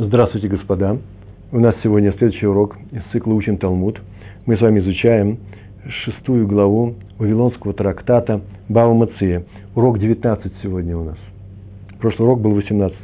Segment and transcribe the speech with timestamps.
[0.00, 0.96] Здравствуйте, господа.
[1.50, 4.00] У нас сегодня следующий урок из цикла «Учим Талмуд».
[4.46, 5.38] Мы с вами изучаем
[6.04, 9.44] шестую главу Вавилонского трактата Бава Мация.
[9.74, 11.18] Урок 19 сегодня у нас.
[11.98, 12.96] Прошлый урок был 18.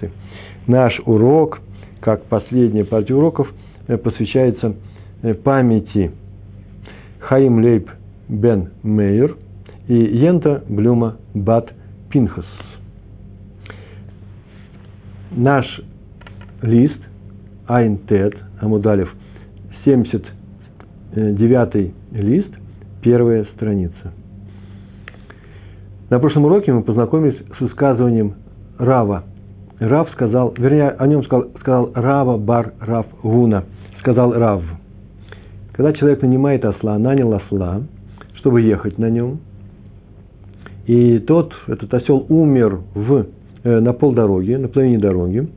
[0.68, 1.58] Наш урок,
[1.98, 3.52] как последняя партия уроков,
[3.88, 4.76] э, посвящается
[5.22, 6.12] э, памяти
[7.18, 7.90] Хаим Лейб
[8.28, 9.36] бен Мейер
[9.88, 11.72] и Йента Блюма Бат
[12.08, 12.46] Пинхас.
[15.32, 15.66] Наш
[16.64, 16.98] лист,
[17.66, 19.14] Айн Тет, Амудалев,
[19.84, 22.50] 79 лист,
[23.02, 24.12] первая страница.
[26.10, 28.34] На прошлом уроке мы познакомились с высказыванием
[28.78, 29.22] Рава.
[29.78, 33.64] Рав сказал, вернее, о нем сказал, сказал Рава Бар Рав Гуна,
[34.00, 34.64] сказал Рав.
[35.72, 37.82] Когда человек нанимает осла, нанял осла,
[38.34, 39.38] чтобы ехать на нем,
[40.86, 43.26] и тот, этот осел умер в,
[43.64, 45.48] э, на полдороге, на половине дороги,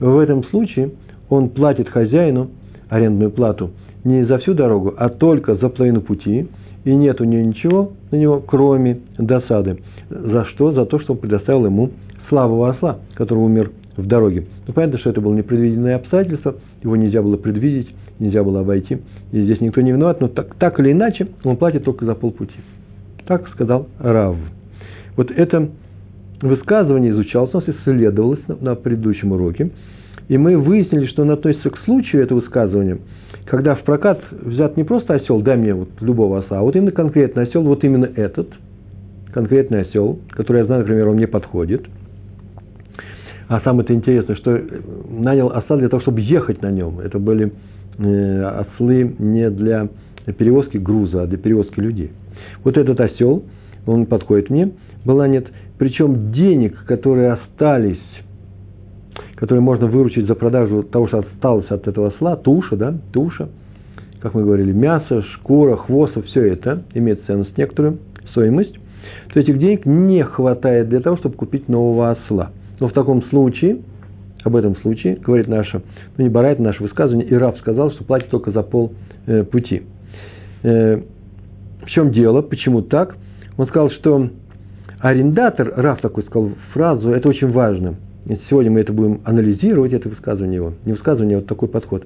[0.00, 0.92] в этом случае
[1.28, 2.48] он платит хозяину
[2.88, 3.70] арендную плату
[4.02, 6.48] не за всю дорогу, а только за половину пути,
[6.84, 9.78] и нет у него ничего на него, кроме досады.
[10.08, 10.72] За что?
[10.72, 11.90] За то, что он предоставил ему
[12.28, 14.46] слабого осла, который умер в дороге.
[14.66, 18.98] Ну, понятно, что это было непредвиденное обстоятельство, его нельзя было предвидеть, нельзя было обойти,
[19.32, 22.56] и здесь никто не виноват, но так, так или иначе он платит только за полпути.
[23.26, 24.36] Так сказал Рав.
[25.16, 25.68] Вот это
[26.40, 29.70] высказывание изучалось у нас, исследовалось на, на предыдущем уроке,
[30.28, 32.98] и мы выяснили, что оно относится к случаю этого высказывания,
[33.46, 36.92] когда в прокат взят не просто осел, дай мне вот любого оса, а вот именно
[36.92, 38.48] конкретный осел, вот именно этот,
[39.32, 41.86] конкретный осел, который я знаю, например, он мне подходит.
[43.48, 44.60] А самое-то интересное, что
[45.08, 47.00] нанял оса для того, чтобы ехать на нем.
[47.00, 47.52] Это были
[47.98, 49.88] э, ослы не для
[50.38, 52.12] перевозки груза, а для перевозки людей.
[52.62, 53.42] Вот этот осел,
[53.86, 54.70] он подходит мне,
[55.04, 55.46] был нанят,
[55.78, 57.98] причем денег, которые остались
[59.40, 63.48] которые можно выручить за продажу того, что осталось от этого осла, туша, да, туша,
[64.20, 68.00] как мы говорили, мясо, шкура, хвост, все это имеет ценность некоторую,
[68.32, 68.78] стоимость,
[69.32, 72.50] то этих денег не хватает для того, чтобы купить нового осла.
[72.80, 73.78] Но в таком случае,
[74.44, 75.80] об этом случае, говорит наше,
[76.18, 78.92] ну не барает наше высказывание, и раб сказал, что платит только за пол
[79.26, 79.84] э, пути.
[80.62, 81.00] Э,
[81.80, 82.42] в чем дело?
[82.42, 83.16] Почему так?
[83.56, 84.28] Он сказал, что
[85.00, 87.94] арендатор, Раф такой сказал фразу, это очень важно–
[88.48, 92.04] сегодня мы это будем анализировать, это высказывание его, не высказывание, а вот такой подход,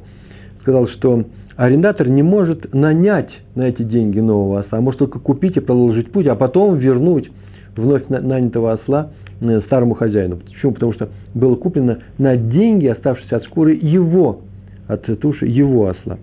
[0.63, 1.25] сказал, что
[1.57, 6.11] арендатор не может нанять на эти деньги нового осла, а может только купить и продолжить
[6.11, 7.31] путь, а потом вернуть
[7.77, 10.37] вновь нанятого осла э, старому хозяину.
[10.37, 10.73] Почему?
[10.73, 14.41] Потому что было куплено на деньги, оставшиеся от шкуры его,
[14.87, 16.19] от туши его осла.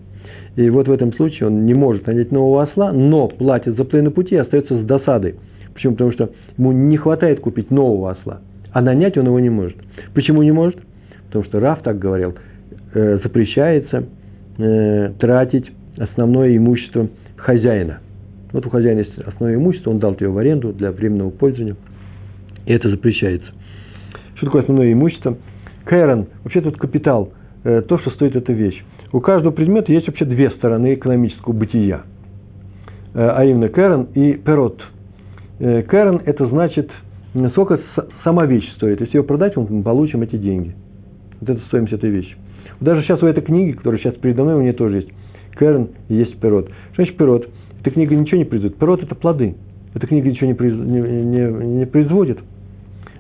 [0.56, 4.12] И вот в этом случае он не может нанять нового осла, но платит за половину
[4.12, 5.36] пути и остается с досадой.
[5.74, 5.94] Почему?
[5.94, 9.78] Потому что ему не хватает купить нового осла а нанять он его не может.
[10.14, 10.80] Почему не может?
[11.28, 12.36] Потому что Раф так говорил,
[12.94, 14.06] э, запрещается
[14.58, 18.00] э, тратить основное имущество хозяина.
[18.52, 21.76] Вот у хозяина есть основное имущество, он дал ее в аренду для временного пользования,
[22.66, 23.48] и это запрещается.
[24.36, 25.38] Что такое основное имущество?
[25.86, 27.34] Кэрон, вообще тут капитал,
[27.64, 28.82] э, то, что стоит эта вещь.
[29.14, 32.04] У каждого предмета есть вообще две стороны экономического бытия,
[33.14, 34.82] э, а именно Кэрон и Перот.
[35.60, 36.90] Э, Кэрон– это значит–
[37.52, 37.80] сколько
[38.24, 39.02] сама вещь стоит.
[39.02, 40.76] Если ее продать, мы получим эти деньги.
[41.40, 42.36] Вот это стоимость этой вещи.
[42.80, 45.10] Даже сейчас у этой книги, которая сейчас передо мной, у нее тоже есть
[45.58, 46.70] Керн есть Пирот.
[46.94, 47.50] Что значит Пирот?
[47.82, 48.78] Эта книга ничего не производит.
[48.78, 49.56] Пирот– это плоды.
[49.94, 50.74] Эта книга ничего не, произ...
[50.74, 52.40] не, не, не производит.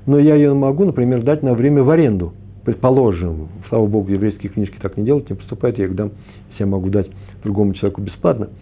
[0.05, 2.33] Но я ее могу, например, дать на время в аренду.
[2.66, 6.11] Предположим, слава богу, еврейские книжки так не делают, не поступают, я их дам,
[6.51, 7.09] если я могу дать
[7.43, 8.49] другому человеку бесплатно–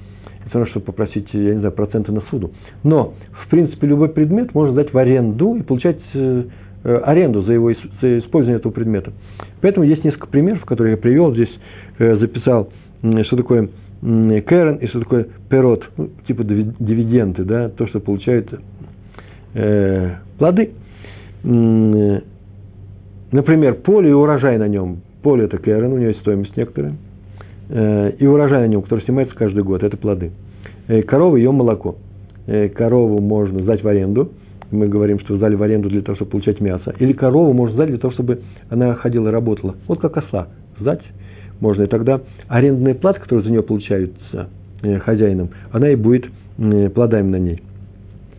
[0.49, 2.51] все равно, чтобы попросить, я не знаю, проценты на суду.
[2.83, 3.13] Но,
[3.43, 6.43] в принципе, любой предмет можно сдать в аренду и получать э,
[6.83, 7.71] э, аренду за его
[8.01, 9.13] за использование этого предмета.
[9.61, 11.33] Поэтому есть несколько примеров, которые я привел.
[11.33, 11.49] Здесь
[11.99, 12.69] э, записал,
[13.01, 13.69] что такое
[14.01, 18.47] Кэрон и что такое перот, ну, типа дивиденды, да, то, что получают
[19.53, 20.71] э, плоды.
[23.31, 25.01] Например, поле и урожай на нем.
[25.21, 26.95] Поле– это Кэрон, у него есть стоимость некоторая–
[27.69, 30.31] и урожай на нем, который снимается каждый год, это плоды.
[30.89, 31.97] Э, корова– ее молоко.
[32.47, 34.31] Э, корову можно сдать в аренду.
[34.71, 36.95] Мы говорим, что сдали в аренду для того, чтобы получать мясо.
[36.97, 38.39] Или корову можно сдать для того, чтобы
[38.69, 39.75] она ходила и работала.
[39.87, 40.47] Вот как оса.
[40.79, 41.01] Сдать
[41.59, 41.83] можно.
[41.83, 44.49] И тогда арендная плата, которая за нее получается
[45.03, 46.25] хозяином, она и будет
[46.93, 47.61] плодами на ней.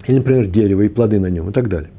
[0.07, 1.91] Или, например, дерево и плоды на нем и так далее.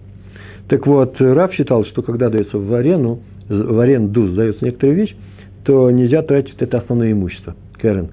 [0.67, 5.15] Так вот, Раб считал, что когда дается в аренду, в аренду сдается некоторая вещь,
[5.63, 7.55] то нельзя тратить это основное имущество.
[7.79, 8.09] Кэрен.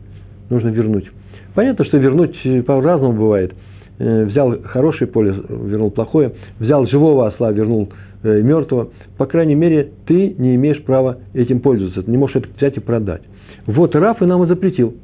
[0.51, 1.11] Нужно вернуть.
[1.55, 2.37] Понятно, что вернуть
[2.67, 3.53] по-разному бывает.
[3.99, 6.33] Э, взял хорошее поле, вернул плохое.
[6.59, 7.89] Взял живого осла, вернул
[8.23, 8.91] э, мертвого.
[9.17, 12.03] По крайней мере, ты не имеешь права этим пользоваться.
[12.03, 13.23] Ты не можешь это взять и продать.
[13.67, 14.95] Вот Раф и нам и запретил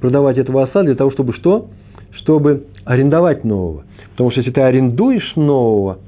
[0.00, 1.68] продавать этого осла для того, чтобы что?
[2.12, 3.84] Чтобы арендовать нового.
[4.12, 5.98] Потому что если ты арендуешь нового,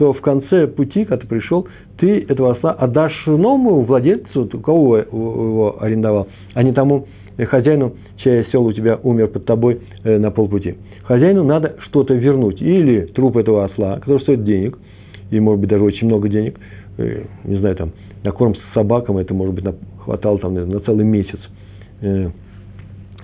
[0.00, 1.68] то в конце пути, когда ты пришел,
[1.98, 7.06] ты этого осла отдашь новому владельцу, у кого его арендовал, а не тому
[7.36, 10.76] хозяину, чей осел у тебя умер под тобой э, на полпути.
[11.02, 12.62] Хозяину надо что-то вернуть.
[12.62, 14.78] Или труп этого осла, который стоит денег,
[15.30, 16.58] и может быть даже очень много денег,
[16.96, 17.92] э, не знаю, там,
[18.24, 19.66] на корм с собакам это может быть
[20.02, 21.40] хватало там, на целый месяц.
[22.00, 22.30] Э,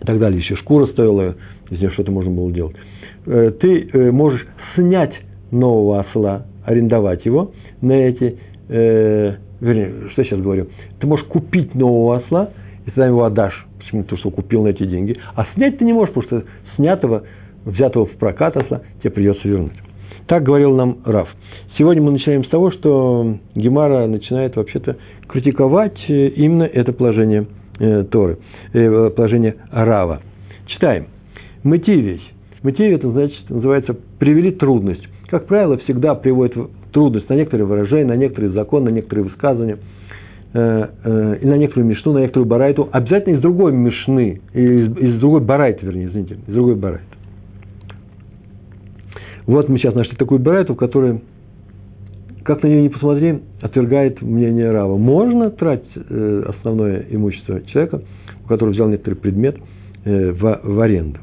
[0.02, 0.40] и так далее.
[0.40, 1.36] Еще шкура стоила,
[1.70, 2.76] из нее что-то можно было делать.
[3.24, 5.14] Ты можешь снять
[5.50, 10.68] нового осла, арендовать его на эти э, вернее, что я сейчас говорю,
[11.00, 12.50] ты можешь купить нового осла,
[12.84, 15.92] и тогда его отдашь, почему то, что купил на эти деньги, а снять ты не
[15.92, 17.22] можешь, потому что снятого,
[17.64, 19.72] взятого в прокат осла тебе придется вернуть.
[20.26, 21.28] Так говорил нам Раф.
[21.78, 24.96] Сегодня мы начинаем с того, что Гемара начинает вообще-то
[25.28, 27.46] критиковать э, именно это положение
[27.78, 28.38] э, Торы,
[28.72, 30.22] э, положение Рава.
[30.66, 31.08] Читаем.
[31.62, 32.22] Мотивись.
[32.62, 35.06] Мотив это значит, называется привели трудность.
[35.28, 36.56] Как правило, всегда приводит
[36.92, 39.78] трудность на некоторые выражения, на некоторые законы, на некоторые высказывания,
[40.54, 45.20] э, э, и на некоторую мишну, на некоторую барайту, обязательно из другой мишны, из, из
[45.20, 47.04] другой барайты, вернее, извините, из другой барайты.
[49.46, 51.20] Вот мы сейчас нашли такую барайту, в которой,
[52.44, 54.96] как на нее не посмотри, отвергает мнение Рава.
[54.96, 58.02] Можно тратить э, основное имущество человека,
[58.44, 59.56] у которого взял некоторый предмет,
[60.04, 61.18] в, в аренду.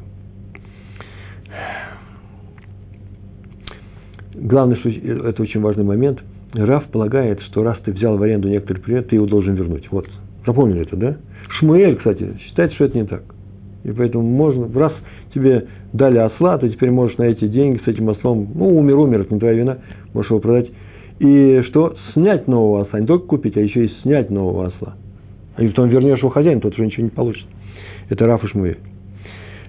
[4.35, 6.19] Главное, что это очень важный момент.
[6.53, 9.87] Раф полагает, что раз ты взял в аренду некоторый предмет, ты его должен вернуть.
[9.91, 10.07] Вот,
[10.45, 11.17] запомнили это, да?
[11.59, 13.23] Шмуэль, кстати, считает, что это не так.
[13.83, 14.93] И поэтому можно, раз
[15.33, 19.21] тебе дали осла, ты теперь можешь на эти деньги с этим ослом, ну, умер, умер,
[19.21, 19.77] это не твоя вина,
[20.13, 20.69] можешь его продать.
[21.19, 21.95] И что?
[22.13, 24.95] Снять нового осла, не только купить, а еще и снять нового осла.
[25.57, 27.45] И потом вернешь его хозяин, тот уже ничего не получит.
[28.09, 28.77] Это Раф и Шмуэль.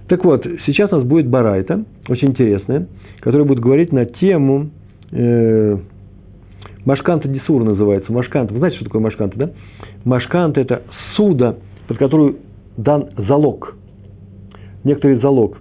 [0.09, 2.89] Так вот, сейчас у нас будет барайта, очень интересная,
[3.21, 4.71] которая будет говорить на тему
[5.11, 5.79] э,
[6.85, 8.13] Машканта Дисур называется.
[8.13, 8.53] Машканта.
[8.53, 9.51] Вы знаете, что такое Машканта, да?
[10.05, 10.83] Машканта– это
[11.17, 11.57] суда,
[11.89, 12.37] под которую
[12.77, 13.77] дан залог.
[14.85, 15.59] Некоторый залог.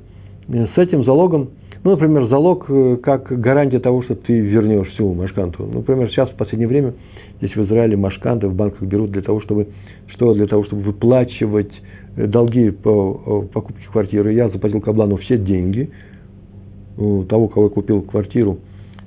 [0.49, 1.51] Э, с этим залогом,
[1.85, 5.65] ну, например, залог э, как гарантия того, что ты вернешь всю Машканту.
[5.65, 6.93] Например, сейчас в последнее время
[7.37, 9.67] здесь в Израиле Машканты в банках берут для того, чтобы,
[10.07, 11.71] что для того, чтобы выплачивать
[12.15, 14.33] долги по покупке квартиры.
[14.33, 15.89] Я заплатил Каблану все деньги–
[16.97, 18.59] у того, кого я купил квартиру,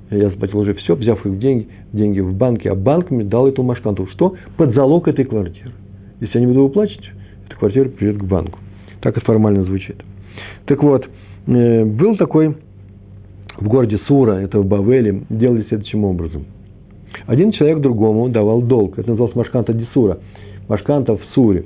[0.09, 3.63] я заплатил уже все, взяв их деньги, деньги в банке, а банк мне дал эту
[3.63, 4.07] машканту.
[4.07, 4.35] Что?
[4.55, 5.71] Под залог этой квартиры.
[6.21, 7.09] Если я не буду выплачивать,
[7.47, 8.59] эта квартира придет к банку.
[9.01, 9.97] Так это формально звучит.
[10.65, 11.05] Так вот,
[11.47, 12.55] э, был такой
[13.57, 16.45] в городе Сура, это в Бавеле, делали следующим образом.
[17.25, 18.97] Один человек другому давал долг.
[18.97, 20.19] Это называлось Машканта Дисура.
[20.69, 21.65] Машканта в Суре.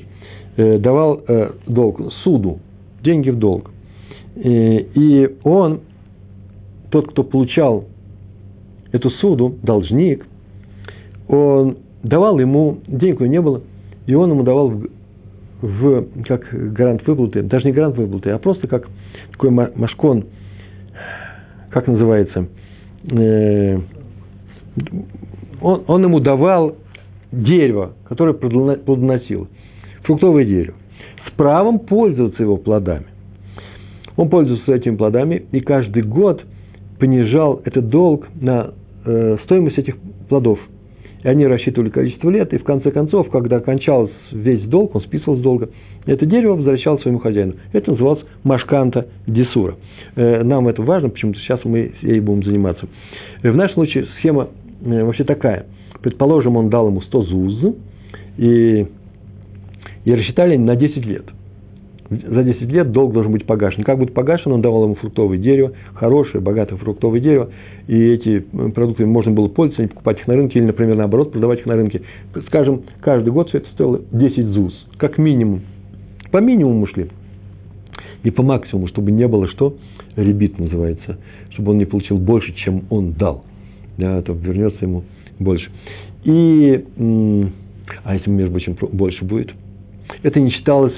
[0.58, 2.60] Э, давал э, долг, суду,
[3.02, 3.72] деньги в долг.
[4.36, 5.82] И он
[6.90, 7.86] тот, кто получал
[8.92, 10.26] эту суду, должник,
[11.28, 13.62] он давал ему, денег у него не было,
[14.06, 14.88] и он ему давал в,
[15.62, 18.88] в как гарант выплаты, даже не гарант выплаты, а просто как
[19.32, 20.26] такой машкон,
[21.70, 22.48] как называется,
[23.10, 23.80] э,
[25.62, 26.76] он, он ему давал
[27.32, 29.48] дерево, которое плодоносило,
[30.04, 30.76] фруктовое дерево,
[31.28, 33.06] с правом пользоваться его плодами.
[34.18, 36.44] Он пользуется этими плодами, и каждый год
[37.00, 38.74] понижал этот долг на
[39.06, 39.96] э, стоимость этих
[40.30, 40.60] плодов.
[41.24, 45.38] И они рассчитывали количество лет, и в конце концов, когда кончался весь долг, он списывал
[45.38, 45.70] с долга,
[46.06, 47.54] это дерево возвращал своему хозяину.
[47.74, 49.76] Это называлось машканта десура.
[50.16, 52.88] Э, нам это важно, почему-то сейчас мы ей будем заниматься.
[53.44, 54.50] Э, в нашем случае схема
[54.84, 55.66] э, вообще такая.
[56.02, 57.76] Предположим, он дал ему 100 зуз,
[58.38, 58.88] и,
[60.06, 61.26] и рассчитали на 10 лет–
[62.12, 63.84] за 10 лет долг должен быть погашен.
[63.84, 67.52] Как будет погашен, он давал ему фруктовое дерево, хорошее, богатое фруктовое дерево,
[67.88, 68.40] и эти
[68.74, 72.02] продукты можно было пользоваться, покупать их на рынке, или, например, наоборот, продавать их на рынке.
[72.48, 75.62] Скажем, каждый год все это стоило 10 ЗУЗ, как минимум.
[76.32, 77.08] По минимуму шли.
[78.24, 79.78] И по максимуму, чтобы не было что?
[80.18, 81.18] Ребит называется.
[81.52, 83.46] Чтобы он не получил больше, чем он дал.
[83.98, 85.04] Да, то вернется ему
[85.40, 85.72] больше.
[86.26, 86.84] И,
[88.04, 89.52] а если, между прочим, больше будет?
[90.24, 90.94] Это не считалось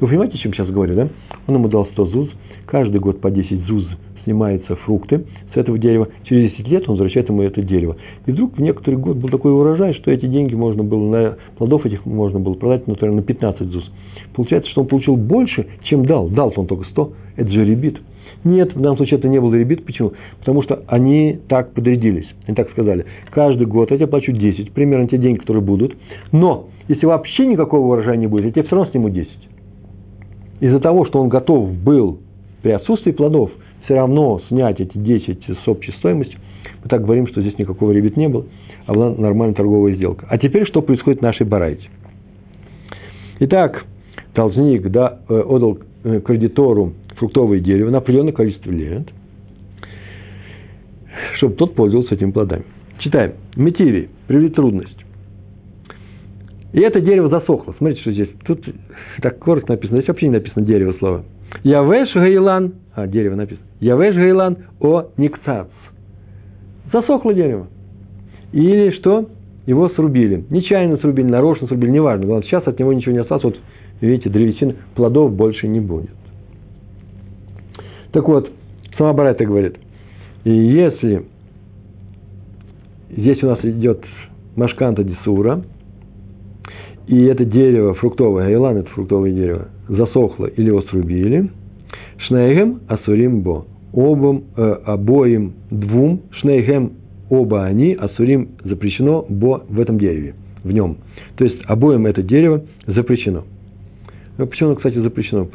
[0.00, 1.08] вы понимаете, о чем сейчас говорю, да?
[1.46, 2.28] Он ему дал 100 зуз,
[2.66, 3.86] каждый год по 10 зуз
[4.24, 5.24] снимаются фрукты
[5.54, 7.96] с этого дерева, через 10 лет он возвращает ему это дерево.
[8.26, 11.86] И вдруг в некоторый год был такой урожай, что эти деньги можно было, на плодов
[11.86, 13.90] этих можно было продать, например, на 15 зуз.
[14.34, 16.28] Получается, что он получил больше, чем дал.
[16.28, 17.98] Дал он только 100, это же ребит.
[18.46, 19.84] Нет, в данном случае это не был ребит.
[19.84, 20.12] Почему?
[20.38, 22.28] Потому что они так подрядились.
[22.46, 23.04] Они так сказали.
[23.30, 25.96] Каждый год я тебе плачу 10, примерно те деньги, которые будут.
[26.30, 29.30] Но, если вообще никакого урожая не будет, я тебе все равно сниму 10.
[30.60, 32.20] Из-за того, что он готов был
[32.62, 33.50] при отсутствии плодов
[33.84, 36.38] все равно снять эти 10 с общей стоимостью,
[36.84, 38.46] мы так говорим, что здесь никакого ребит не было,
[38.86, 40.24] а была нормальная торговая сделка.
[40.30, 41.88] А теперь что происходит в нашей барайте?
[43.40, 43.84] Итак,
[44.36, 45.78] должник да, э, отдал
[46.24, 49.08] кредитору фруктовое дерево на определенное количество лет,
[51.36, 52.64] чтобы тот пользовался этими плодами.
[52.98, 53.34] Читаем.
[53.56, 55.04] Метиви привели трудность.
[56.72, 57.74] И это дерево засохло.
[57.78, 58.28] Смотрите, что здесь.
[58.44, 58.64] Тут
[59.22, 59.98] так коротко написано.
[59.98, 61.24] Здесь вообще не написано дерево слова.
[61.62, 62.74] Явеш Гайлан.
[62.94, 63.66] А, дерево написано.
[63.80, 65.68] Явеш Гайлан о Никцац.
[66.92, 67.68] Засохло дерево.
[68.52, 69.28] Или что?
[69.66, 70.44] Его срубили.
[70.48, 72.26] Нечаянно срубили, нарочно срубили, неважно.
[72.26, 73.44] Главное, сейчас от него ничего не осталось.
[73.44, 73.58] Вот,
[74.00, 76.10] видите, древесины, плодов больше не будет.
[78.12, 78.50] Так вот,
[78.96, 79.76] сама Барайта говорит,
[80.44, 81.24] и если
[83.10, 84.04] здесь у нас идет
[84.54, 85.62] Машканта Дисура,
[87.06, 91.50] и это дерево фруктовое, айлан это фруктовое дерево, засохло или его срубили,
[92.18, 96.92] шнейгем асурим бо, обом, э, обоим двум, шнейгем
[97.30, 100.34] оба они, асурим запрещено бо в этом дереве,
[100.64, 100.96] в нем.
[101.36, 103.44] То есть обоим это дерево запрещено–
[104.44, 105.48] почему оно, кстати, запрещено?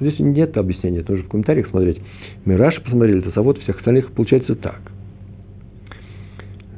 [0.00, 2.00] Здесь нет объяснения, это нужно в комментариях смотреть.
[2.46, 4.80] Мираж посмотрели, Тосовод, всех остальных, получается так.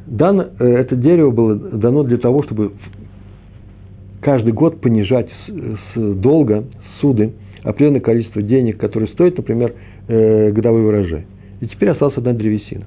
[0.06, 2.72] Дан, э, это дерево было дано для того, чтобы
[4.20, 5.52] каждый год понижать с,
[5.94, 6.64] с долга,
[7.00, 7.32] суды,
[7.62, 9.75] определенное количество денег, которые стоят, например,
[10.08, 11.26] э, годовой урожай.
[11.60, 12.87] И теперь осталась одна древесина.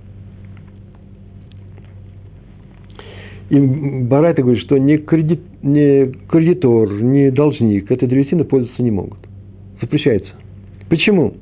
[3.49, 9.19] И Барайта говорит, что ни, кредит, ни кредитор, ни должник этой древесины пользоваться не могут.
[9.81, 10.31] Запрещается.
[10.89, 11.33] Почему?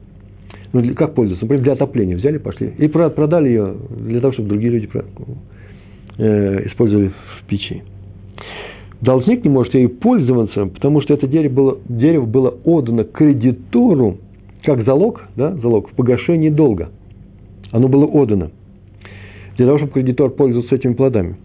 [0.73, 1.45] Ну, как пользоваться?
[1.45, 2.73] Например, для отопления взяли, пошли.
[2.77, 4.89] И продали ее для того, чтобы другие люди
[6.17, 7.83] э, использовали в печи.
[9.01, 14.17] Должник не может ей пользоваться, потому что это дерево было, дерево было отдано кредитору
[14.63, 16.89] как залог, да, залог в погашении долга.
[17.71, 18.51] Оно было отдано
[19.57, 21.35] для того, чтобы кредитор пользовался этими плодами.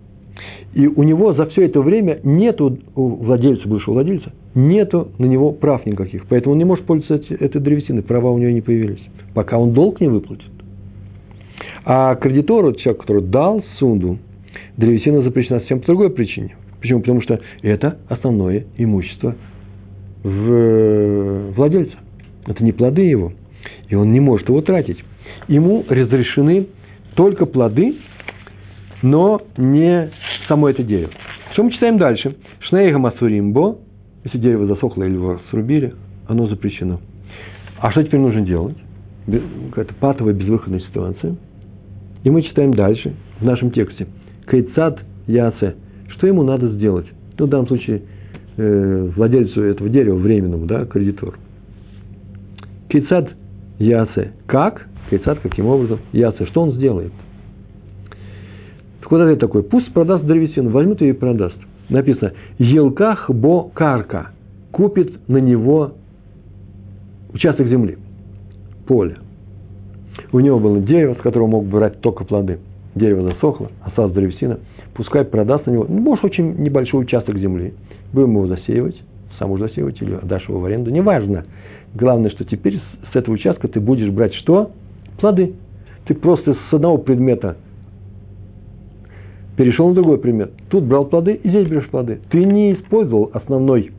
[0.76, 5.52] И у него за все это время нету, у владельца, бывшего владельца, нету на него
[5.52, 6.26] прав никаких.
[6.26, 9.00] Поэтому он не может пользоваться этой древесиной, права у него не появились,
[9.32, 10.50] пока он долг не выплатит.
[11.86, 14.18] А кредитору, человек, который дал сунду,
[14.76, 16.56] древесина запрещена совсем по другой причине.
[16.78, 17.00] Почему?
[17.00, 19.34] Потому что это основное имущество
[20.24, 21.96] в владельца.
[22.46, 23.32] Это не плоды его.
[23.88, 25.02] И он не может его тратить.
[25.48, 26.66] Ему разрешены
[27.14, 27.96] только плоды,
[29.00, 30.10] но не
[30.48, 31.12] само это дерево.
[31.52, 32.36] Что мы читаем дальше?
[32.60, 33.78] Шнейга масуримбо,
[34.24, 35.94] если дерево засохло или его срубили,
[36.26, 37.00] оно запрещено.
[37.78, 38.76] А что теперь нужно делать?
[39.26, 41.36] Какая-то патовая безвыходная ситуация.
[42.24, 44.06] И мы читаем дальше, в нашем тексте.
[44.50, 45.76] Кейцад ясе.
[46.08, 47.06] Что ему надо сделать?
[47.38, 48.02] Ну, в данном случае,
[48.56, 51.38] э, владельцу этого дерева, временному, да, кредитор.
[52.88, 53.30] Кейцад
[53.78, 54.32] ясе.
[54.46, 54.88] Как?
[55.10, 56.00] Кейцад каким образом?
[56.12, 56.46] Ясе.
[56.46, 57.12] Что он сделает?
[59.10, 59.62] Это такой?
[59.62, 61.56] Пусть продаст древесину, возьмет ее и продаст.
[61.88, 64.32] Написано, елках бо карка,
[64.72, 65.92] купит на него
[67.32, 67.98] участок земли,
[68.86, 69.16] поле.
[70.32, 72.58] У него было дерево, с которого мог брать только плоды.
[72.94, 74.58] Дерево засохло, осталась древесина.
[74.94, 77.74] Пускай продаст на него, ну, может, очень небольшой участок земли.
[78.12, 79.00] Будем его засеивать,
[79.38, 81.44] сам уже засеивать или отдашь его в аренду, неважно.
[81.94, 82.80] Главное, что теперь
[83.12, 84.70] с этого участка ты будешь брать что?
[85.18, 85.52] Плоды.
[86.06, 87.56] Ты просто с одного предмета
[89.56, 90.50] перешел на другой пример.
[90.68, 92.20] Тут брал плоды, и здесь берешь плоды.
[92.30, 93.92] Ты не использовал основной,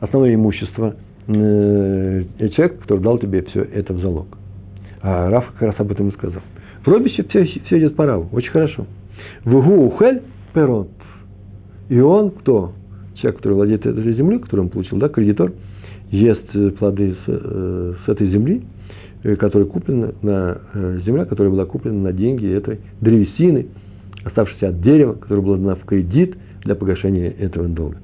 [0.00, 4.26] основное имущество э, человека, который дал тебе все это в залог.
[5.02, 6.42] А Раф как раз об этом и сказал.
[6.84, 8.28] В Робище все, все идет по Раву.
[8.32, 8.86] Очень хорошо.
[9.44, 10.22] Вгу ухель
[10.54, 10.88] перот.
[11.88, 12.72] И он кто?
[13.16, 15.52] Человек, который владеет этой землей, которую он получил, да, кредитор,
[16.10, 18.62] ест плоды с, э, с этой земли,
[19.22, 23.66] э, которая куплена на э, земля, которая была куплена на деньги этой древесины,
[24.24, 27.98] оставшейся от дерева, которое было дано в кредит для погашения этого долга.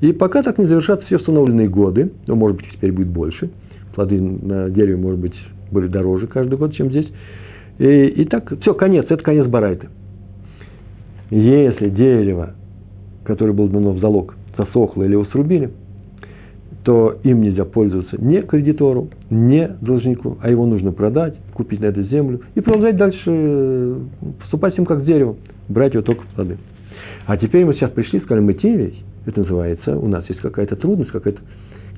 [0.00, 3.50] И пока так не завершатся все установленные годы, ну, может быть, теперь будет больше,
[3.94, 5.34] плоды на дереве, может быть,
[5.70, 7.08] были дороже каждый год, чем здесь.
[7.78, 9.88] И, и так, все, конец, это конец Барайта.
[11.30, 12.54] Если дерево,
[13.24, 15.70] которое было дано в залог, засохло или его срубили,
[16.88, 22.02] то им нельзя пользоваться не кредитору, не должнику, а его нужно продать, купить на эту
[22.04, 23.96] землю и продолжать дальше э,
[24.40, 25.36] поступать с ним как с
[25.68, 26.56] брать его только в плоды.
[27.26, 31.10] А теперь мы сейчас пришли, сказали, мы тевей, это называется, у нас есть какая-то трудность,
[31.10, 31.40] какая-то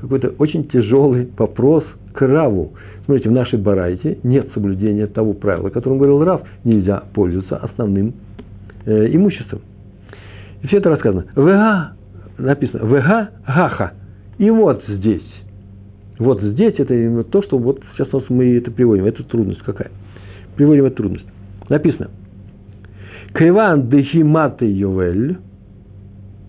[0.01, 2.73] какой-то очень тяжелый вопрос к Раву.
[3.05, 8.15] Смотрите, в нашей барайте нет соблюдения того правила, о котором говорил Рав, нельзя пользоваться основным
[8.87, 9.61] э, имуществом.
[10.63, 11.27] И все это рассказано.
[11.37, 11.93] ВГ,
[12.39, 13.93] написано, ВГ Гаха.
[14.41, 15.23] И вот здесь.
[16.19, 19.05] Вот здесь это именно то, что вот сейчас мы это приводим.
[19.05, 19.91] Это трудность какая?
[20.57, 21.27] Приводим эту трудность.
[21.69, 22.09] Написано.
[23.35, 25.37] Криван дехиматы ювель.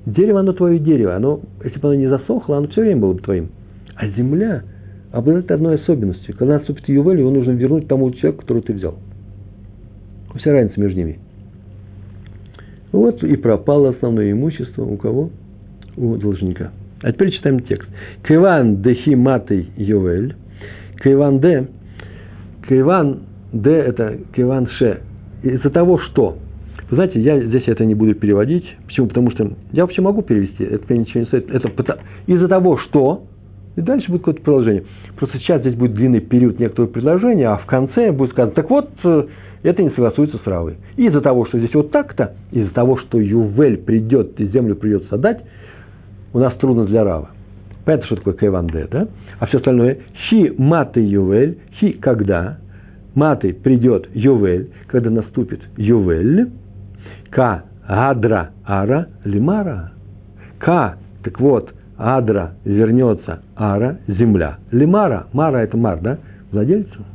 [0.06, 1.18] Дерево, оно твое дерево.
[1.18, 3.50] Оно, если бы оно не засохло, оно все время было бы твоим.
[3.96, 4.64] А земля
[5.12, 6.34] обладает одной особенностью.
[6.38, 8.96] Когда наступит ювель, его нужно вернуть тому человеку, которого ты взял.
[10.36, 11.20] Вся разница между ними.
[12.94, 15.30] Вот и пропало основное имущество у кого?
[15.98, 16.72] У должника.
[17.04, 17.90] А теперь читаем текст.
[18.24, 20.36] Криван дехи матый ювель.
[20.98, 21.68] Криван де.
[22.68, 23.20] Криван
[23.54, 25.02] де это криван ше.
[25.44, 26.38] Из-за того, что
[26.92, 28.66] вы знаете, я здесь это не буду переводить.
[28.86, 29.08] Почему?
[29.08, 31.50] Потому что я вообще могу перевести, это ничего не стоит.
[31.50, 33.24] Это из-за того, что...
[33.78, 34.84] И дальше будет какое-то продолжение.
[35.16, 38.90] Просто сейчас здесь будет длинный период некоторого предложения, а в конце будет сказано, так вот,
[39.06, 39.28] э,
[39.64, 40.76] это не согласуется с Равой.
[40.98, 45.42] Из-за того, что здесь вот так-то, из-за того, что Ювель придет и землю придется отдать,
[46.34, 47.30] у нас трудно для Рава.
[47.86, 49.08] Понятно, что такое Кайванде, да?
[49.40, 49.98] А все остальное,
[50.30, 52.58] хи маты Ювель, хи когда,
[53.16, 56.50] маты придет Ювель, когда наступит Ювель,
[57.32, 59.92] Ка Адра Ара Лимара.
[60.60, 64.58] Ка, так вот, Адра вернется Ара, земля.
[64.72, 66.18] Лимара, Мара это Мар, да?
[66.52, 67.06] Владельцу.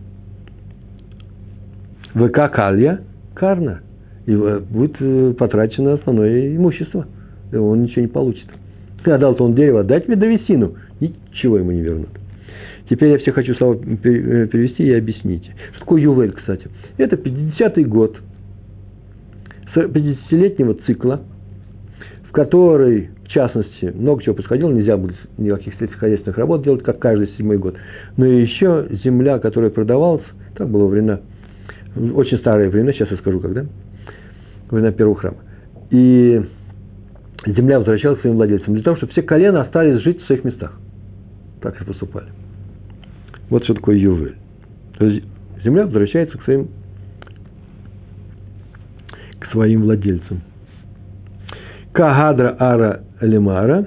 [2.14, 3.00] ВК Калья
[3.34, 3.80] Карна.
[4.26, 7.06] И э, будет э, потрачено основное имущество.
[7.52, 8.48] Он ничего не получит.
[9.04, 10.74] Отдал-то он дерево, дай тебе древесину.
[11.00, 12.08] Ничего ему не вернут.
[12.88, 13.78] Теперь я все хочу слова э,
[14.46, 15.50] перевести и объяснить.
[15.72, 16.68] Что такое Ювель, кстати?
[16.98, 18.16] Это 50-й год
[19.74, 21.20] 50-летнего цикла,
[22.28, 27.28] в который, в частности, много чего происходило, нельзя было никаких сельскохозяйственных работ делать, как каждый
[27.36, 27.76] седьмой год.
[28.16, 30.24] Но еще земля, которая продавалась,
[30.54, 31.20] так было время,
[32.14, 33.66] очень старое время, сейчас я скажу, когда,
[34.70, 35.38] времена первого храма.
[35.90, 36.42] И
[37.46, 40.78] земля возвращалась к своим владельцам, для того, чтобы все колена остались жить в своих местах.
[41.62, 42.28] Так и поступали.
[43.48, 44.36] Вот что такое Ювель.
[44.98, 45.26] То есть
[45.62, 46.68] земля возвращается к своим
[49.52, 50.42] своим владельцам.
[51.92, 53.86] Кагадра ара лимара,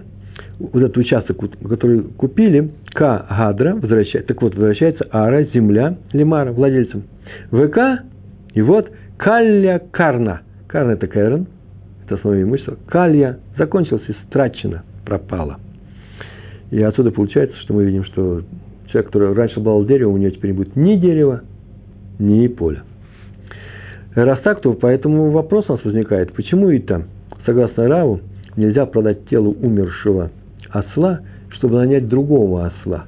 [0.57, 7.03] вот этот участок, который купили, Кагадра возвращается, так вот, возвращается ара, земля, лимара, владельцам.
[7.51, 8.03] ВК,
[8.53, 10.41] и вот калья карна.
[10.67, 11.47] Карна– это кэрон,
[12.09, 12.77] это основное имущество.
[12.87, 15.59] Калья закончилась, истрачено, пропала.
[16.71, 18.41] И отсюда получается, что мы видим, что
[18.87, 21.41] человек, который раньше был деревом, у него теперь не будет ни дерева,
[22.17, 22.83] ни поля.
[24.15, 27.05] Раз так, то поэтому вопрос у нас возникает, почему это,
[27.45, 28.21] согласно Раву,
[28.57, 30.31] нельзя продать тело умершего
[30.71, 33.05] осла, чтобы нанять другого осла.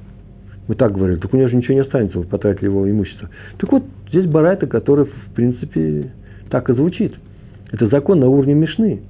[0.68, 3.28] Мы так говорили, так у него же ничего не останется, вы потратили его имущество.
[3.58, 6.12] Так вот, здесь барайта, который, в принципе,
[6.50, 7.14] так и звучит.
[7.72, 9.00] Это закон на уровне Мишны.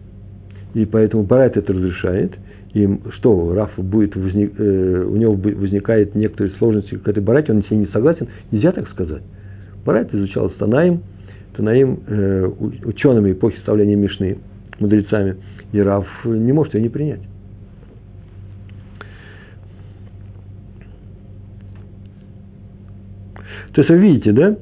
[0.75, 2.33] И поэтому барайта это разрешает.
[2.73, 7.63] И что, Раф будет возник, э, у него возникает некоторые сложности к этой барайте, он
[7.65, 9.23] с ней не согласен, нельзя так сказать.
[9.85, 11.03] Барайт изучал Станаем,
[11.55, 12.51] Танаим, э,
[12.85, 14.39] учеными эпохи составления Мишны,
[14.79, 15.37] мудрецами,
[15.73, 17.21] и Рав не может ее не принять.
[23.75, 24.57] То есть вы видите, да,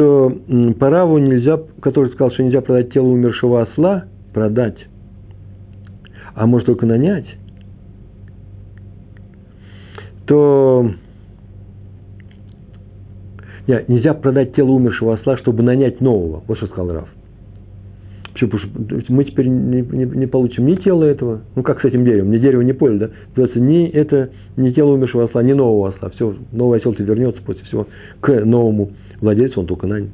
[0.00, 0.34] что
[0.78, 4.78] по Раву нельзя, который сказал, что нельзя продать тело умершего осла, продать,
[6.34, 7.26] а может только нанять,
[10.24, 10.90] то
[13.66, 16.44] нет, нельзя продать тело умершего осла, чтобы нанять нового.
[16.46, 17.08] Вот что сказал Раф.
[18.48, 22.04] Потому что мы теперь не, не, не получим ни тело этого, ну как с этим
[22.04, 23.10] деревом, ни дерево, ни поле, да?
[23.34, 26.10] Придется ни это, ни тело умершего осла, ни нового осла.
[26.10, 27.86] Все, новый осел вернется после всего
[28.20, 30.10] к новому владельцу, он только нанят.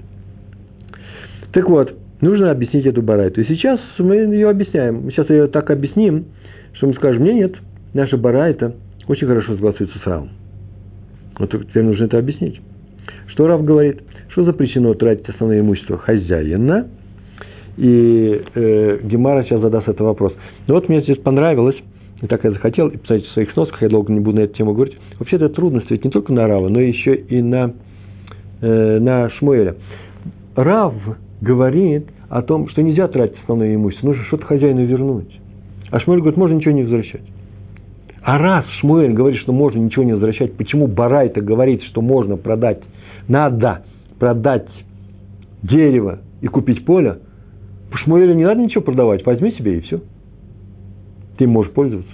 [1.52, 3.40] Так вот, нужно объяснить эту барайту.
[3.40, 5.10] И сейчас мы ее объясняем.
[5.10, 6.26] Сейчас ее так объясним,
[6.74, 7.54] что мы скажем, мне нет,
[7.94, 8.74] наша барайта
[9.08, 10.30] очень хорошо согласуется с Равом.
[11.38, 12.60] Вот теперь нужно это объяснить.
[13.28, 14.02] Что Рав говорит?
[14.30, 16.88] Что запрещено тратить основное имущество хозяина?
[17.76, 20.32] И э, Гемара сейчас задаст этот вопрос.
[20.66, 21.76] Но вот мне здесь понравилось,
[22.22, 24.54] и так я захотел, и писать в своих сносках, я долго не буду на эту
[24.54, 24.96] тему говорить.
[25.18, 27.74] Вообще это трудность ведь не только на Рава, но еще и на,
[28.62, 29.76] э, на Шмуэля.
[30.54, 30.94] Рав
[31.42, 35.38] говорит о том, что нельзя тратить основное имущество, нужно что-то хозяину вернуть.
[35.90, 37.22] А Шмуэль говорит, можно ничего не возвращать.
[38.22, 42.80] А раз Шмуэль говорит, что можно ничего не возвращать, почему Барайта говорит, что можно продать
[43.28, 43.82] надо
[44.18, 44.68] продать
[45.62, 47.25] дерево и купить поле, по
[47.92, 50.00] Шмуэлю не надо ничего продавать, возьми себе и все.
[51.38, 52.12] Ты можешь пользоваться.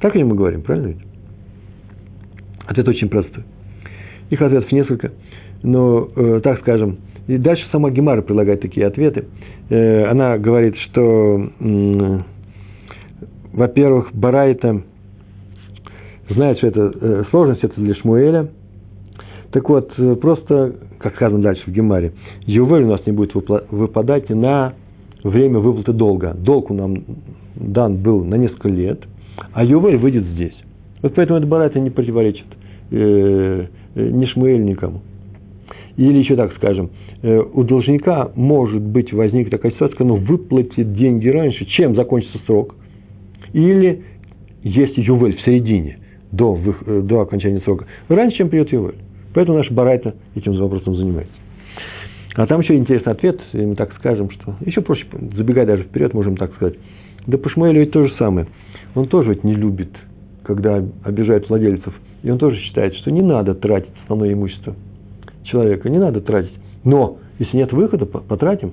[0.00, 1.02] Так ли мы говорим, правильно ведь?
[2.66, 3.44] Ответ очень простой.
[4.30, 5.12] Их ответов несколько,
[5.62, 9.26] но, э, так скажем, и дальше сама Гемара предлагает такие ответы.
[9.68, 12.18] Э, она говорит, что, э,
[13.52, 14.82] во-первых, Барайта
[16.30, 18.48] знает, что это э, сложность, это для Шмуэля.
[19.50, 22.12] Так вот, э, просто, как сказано дальше в Гемаре,
[22.44, 24.74] Ювель у нас не будет выпадать на
[25.24, 26.34] время выплаты долга.
[26.34, 27.04] Долг у нам
[27.56, 29.00] дан был на несколько лет,
[29.52, 30.56] а Ювель выйдет здесь.
[31.02, 32.46] Вот поэтому это Барайта не противоречит
[32.90, 35.00] э, э, ни Шмуэль никому.
[35.96, 36.90] Или еще так скажем,
[37.22, 42.38] э, у должника может быть возникнет такая ситуация, когда он выплатит деньги раньше, чем закончится
[42.46, 42.74] срок.
[43.52, 44.02] Или
[44.62, 45.98] есть ювель в середине,
[46.32, 48.96] до, э, до окончания срока, раньше, чем придет ювель.
[49.34, 51.32] Поэтому наш Барайта этим вопросом занимается.
[52.34, 56.14] А там еще интересный ответ, и мы так скажем, что еще проще, забегая даже вперед,
[56.14, 56.76] можем так сказать.
[57.26, 58.46] Да по Шмуэлю ведь то же самое.
[58.94, 59.90] Он тоже ведь не любит,
[60.44, 61.92] когда обижают владельцев.
[62.22, 64.74] И он тоже считает, что не надо тратить основное имущество
[65.44, 66.52] человека, не надо тратить.
[66.84, 68.72] Но, если нет выхода, потратим.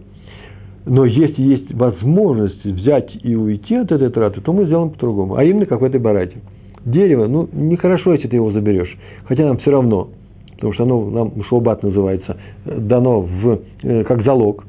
[0.85, 5.35] Но если есть возможность взять и уйти от этой траты, то мы сделаем по-другому.
[5.35, 6.37] А именно, как в этой барате.
[6.85, 8.95] Дерево, ну, нехорошо, если ты его заберешь.
[9.25, 10.09] Хотя нам все равно,
[10.55, 14.65] потому что оно, нам шлобат называется, дано в, э, как залог.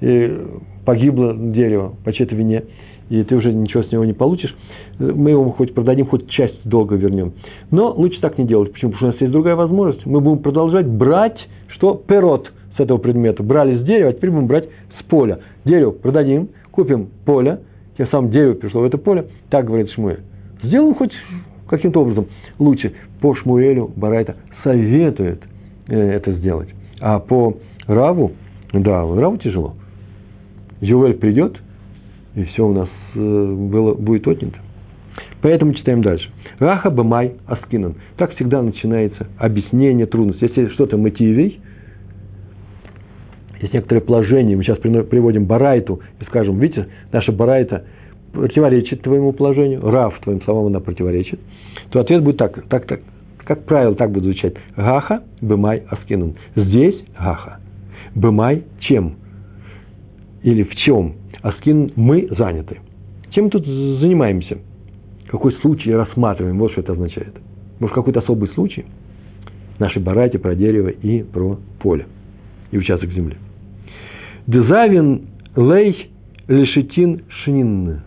[0.00, 0.38] И
[0.84, 2.64] погибло дерево по чьей-то вине,
[3.08, 4.54] и ты уже ничего с него не получишь.
[4.98, 7.32] Мы его хоть продадим, хоть часть долга вернем.
[7.70, 8.72] Но лучше так не делать.
[8.72, 8.92] Почему?
[8.92, 10.06] Потому что у нас есть другая возможность.
[10.06, 13.42] Мы будем продолжать брать, что перот с этого предмета.
[13.42, 15.40] Брали с дерева, а теперь будем брать с поля.
[15.64, 17.60] Дерево продадим, купим поле,
[17.96, 19.26] тем самым дерево пришло в это поле.
[19.50, 20.20] Так говорит Шмуэль.
[20.62, 21.12] Сделаем хоть
[21.68, 22.26] каким-то образом
[22.58, 22.92] лучше.
[23.20, 25.42] По Шмуэлю Барайта советует
[25.88, 26.68] э, это сделать.
[27.00, 28.32] А по Раву,
[28.72, 29.74] да, Раву тяжело.
[30.80, 31.56] Ювель придет,
[32.34, 34.58] и все у нас э, было, будет отнято.
[35.40, 36.28] Поэтому читаем дальше.
[36.58, 37.94] Раха бамай аскинан.
[38.16, 40.42] Так всегда начинается объяснение трудности.
[40.42, 41.60] Если что-то мотивей,
[43.60, 47.84] есть некоторое положение, мы сейчас приводим барайту и скажем, видите, наша барайта
[48.32, 51.38] противоречит твоему положению, рав твоим словам она противоречит,
[51.90, 53.00] то ответ будет так, так, так,
[53.46, 54.54] как правило, так будет звучать.
[54.76, 56.34] Гаха бымай аскинун.
[56.56, 57.60] Здесь гаха.
[58.14, 59.14] Бымай чем?
[60.42, 61.14] Или в чем?
[61.42, 62.80] Аскин мы заняты.
[63.30, 64.58] Чем тут занимаемся?
[65.28, 66.58] Какой случай рассматриваем?
[66.58, 67.34] Вот что это означает.
[67.78, 68.84] Может, какой-то особый случай?
[69.78, 72.06] Наши барати про дерево и про поле.
[72.72, 73.36] И участок земли.
[74.48, 76.10] Дезавин лей
[76.48, 78.00] лешетин шинин.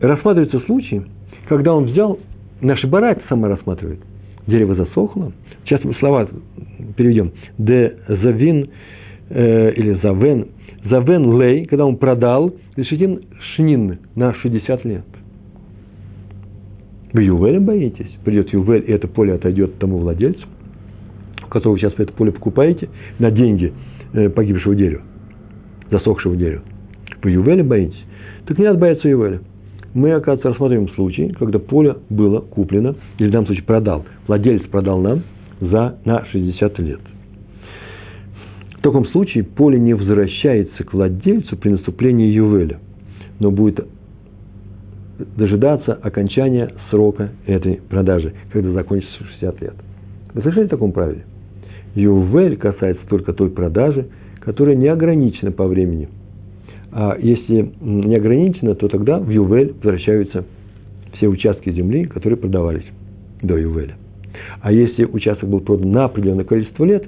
[0.00, 1.02] Рассматривается случай,
[1.48, 2.18] когда он взял,
[2.62, 4.00] наши барати сама рассматривает,
[4.46, 5.32] дерево засохло.
[5.64, 6.28] Сейчас мы слова
[6.96, 7.32] переведем.
[7.58, 8.70] Де завин
[9.30, 10.48] э, или завен.
[10.84, 13.20] Завен лей, когда он продал лешетин
[13.54, 15.04] шинин на 60 лет.
[17.12, 18.10] Вы Ювеля боитесь?
[18.24, 20.46] Придет Ювель, и это поле отойдет тому владельцу,
[21.50, 23.72] которого сейчас вы это поле покупаете, на деньги
[24.14, 25.02] э, погибшего дерева,
[25.90, 26.62] засохшего дерева.
[27.22, 28.02] Вы Ювеля боитесь?
[28.46, 29.40] Так не надо бояться Ювеля.
[29.94, 34.04] Мы, оказывается, рассматриваем случай, когда поле было куплено, или в данном случае продал.
[34.26, 35.22] Владелец продал нам
[35.60, 37.00] за, на 60 лет.
[38.78, 42.80] В таком случае поле не возвращается к владельцу при наступлении Ювеля,
[43.38, 43.86] но будет
[45.36, 49.74] дожидаться окончания срока этой продажи, когда закончится 60 лет.
[50.34, 51.24] Вы слышали о таком правиле?
[51.94, 54.08] Ювель касается только той продажи,
[54.40, 56.08] которая не ограничена по времени.
[56.92, 60.44] А если не ограничена, то тогда в Ювель возвращаются
[61.16, 62.84] все участки земли, которые продавались
[63.42, 63.96] до Ювеля.
[64.60, 67.06] А если участок был продан на определенное количество лет,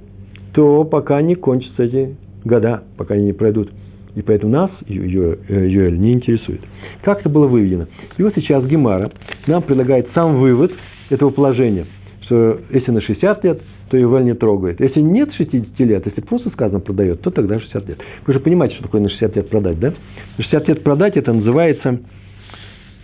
[0.53, 3.71] то пока не кончатся эти года, пока они не пройдут–
[4.15, 6.61] и поэтому нас Юэль не интересует.
[7.03, 7.87] Как это было выведено?
[8.17, 9.11] И вот сейчас Гемара
[9.47, 10.73] нам предлагает сам вывод
[11.11, 11.87] этого положения,
[12.23, 14.81] что если на 60 лет, то Ювель не трогает.
[14.81, 17.99] Если нет 60 лет, если просто сказано продает, то тогда 60 лет.
[18.27, 19.95] Вы же понимаете, что такое на 60 лет продать, да?
[20.39, 22.01] На 60 лет продать это называется,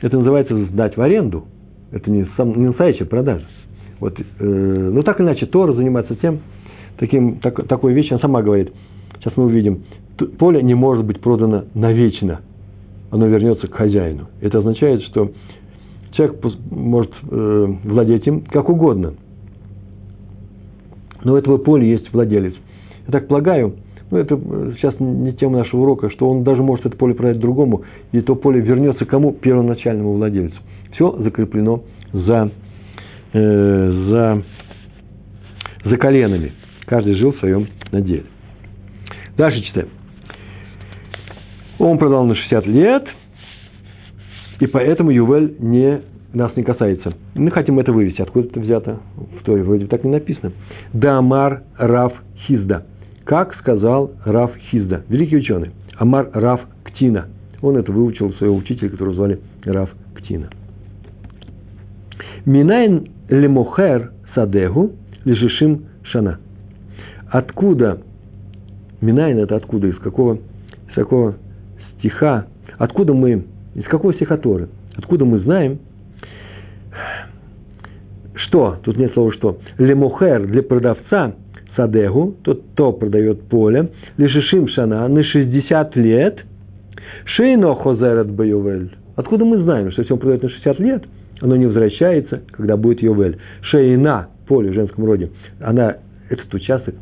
[0.00, 1.44] это называется сдать в аренду.
[1.92, 3.46] Это не, сам, не настоящая продажа.
[3.98, 6.40] Вот, э, ну, так или иначе, Тора занимается тем,
[6.98, 8.72] таким, так, такой вещью, она сама говорит,
[9.18, 9.82] сейчас мы увидим,
[10.38, 12.40] поле не может быть продано навечно.
[13.10, 14.28] Оно вернется к хозяину.
[14.40, 15.32] Это означает, что
[16.12, 16.40] человек
[16.70, 19.14] может э, владеть им как угодно.
[21.24, 22.54] Но у этого поля есть владелец.
[23.06, 23.74] Я так полагаю,
[24.10, 27.38] ну это э, сейчас не тема нашего урока, что он даже может это поле продать
[27.38, 29.32] другому, и то поле вернется кому?
[29.32, 30.56] Первоначальному владельцу.
[30.92, 32.50] Все закреплено за,
[33.32, 34.42] э, за,
[35.84, 36.52] за коленами.
[36.86, 38.24] Каждый жил в своем наделе.
[39.36, 39.88] Дальше читаем.
[41.78, 43.08] Он продал на 60 лет,
[44.60, 46.02] И поэтому Ювель не,
[46.32, 47.14] нас не касается.
[47.34, 48.22] Мы хотим это вывести.
[48.22, 48.98] Откуда это взято?
[49.40, 50.52] В Торе вроде так не написано.
[50.92, 52.12] Дамар Раф
[52.46, 52.86] Хизда.
[53.24, 55.70] Как сказал Раф Хизда, великий ученый.
[55.98, 57.26] Амар Раф Ктина.
[57.62, 60.48] Он это выучил у своего учителя, которого звали Раф Ктина.
[62.46, 64.92] Минайн лемохер садегу
[65.24, 66.38] лежишим шана.
[67.28, 68.00] Откуда,
[69.00, 70.38] Минайн это откуда, из какого,
[70.88, 71.34] из какого
[71.98, 72.46] стиха,
[72.78, 75.78] откуда мы, из какого стиха Торы, откуда мы знаем,
[78.46, 81.34] что, тут нет слова что, лемохер для продавца
[81.76, 86.38] садегу, тот, кто продает поле, лишишим шана на 60 лет,
[87.24, 88.90] шейно хозерет баювель.
[89.16, 91.04] Откуда мы знаем, что если он продает на 60 лет,
[91.40, 93.38] оно не возвращается, когда будет Йовель.
[93.62, 95.96] Шейна, поле в женском роде, она,
[96.28, 96.94] этот участок,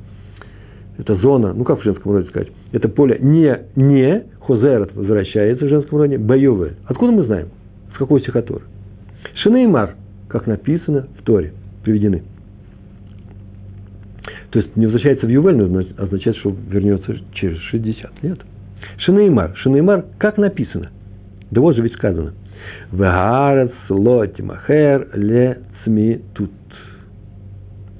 [0.96, 5.68] эта зона, ну как в женском роде сказать, это поле не, не хозерет возвращается в
[5.68, 6.76] женском роде, баювель.
[6.86, 7.48] Откуда мы знаем?
[7.94, 8.62] С какого стихотора?
[9.42, 9.94] Шинеймар,
[10.28, 12.22] как написано в Торе, приведены.
[14.50, 18.38] То есть не возвращается в Ювель, но означает, что вернется через 60 лет.
[18.98, 19.54] Шинеймар.
[19.56, 20.90] Шинеймар, как написано.
[21.50, 22.32] Да вот же ведь сказано.
[22.92, 26.50] Вегарец лоти махер ле цми тут.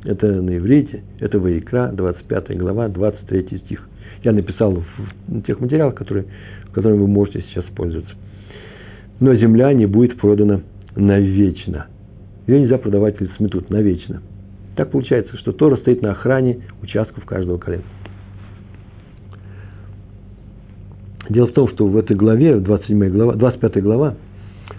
[0.05, 3.87] Это на иврите, это Ваикра, 25 глава, 23 стих.
[4.23, 4.83] Я написал
[5.27, 6.27] в тех материалах, которые,
[6.73, 8.15] которыми вы можете сейчас пользоваться.
[9.21, 10.61] Но земля не будет продана
[10.97, 11.87] навечно.
[12.49, 14.23] Ее нельзя продавать в сметут навечно.
[14.75, 17.85] Так получается, что Тора стоит на охране участков каждого колена.
[21.29, 24.15] Дело в том, что в этой главе, 27 глава, 25 глава,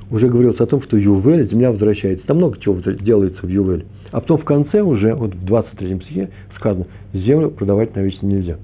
[0.10, 2.26] уже говорилось о том, что Ювель, земля возвращается.
[2.26, 3.86] Там много чего делается в Ювель.
[4.12, 8.58] А потом в конце уже, вот в 23 стихе сказано, землю продавать навечно нельзя.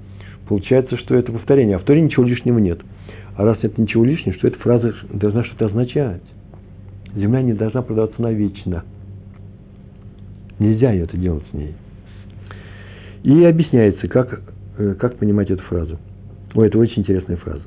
[0.48, 1.76] Получается, что это повторение.
[1.76, 2.80] А в Торе ничего лишнего нет.
[3.36, 6.22] А раз нет ничего лишнего, что эта фраза должна что-то означать.
[7.14, 8.82] Земля не должна продаваться навечно.
[10.58, 11.74] Нельзя это делать с ней.
[13.22, 14.40] И объясняется, как,
[14.78, 15.98] э, как понимать эту фразу.
[16.54, 17.62] Ой, это очень интересная фраза.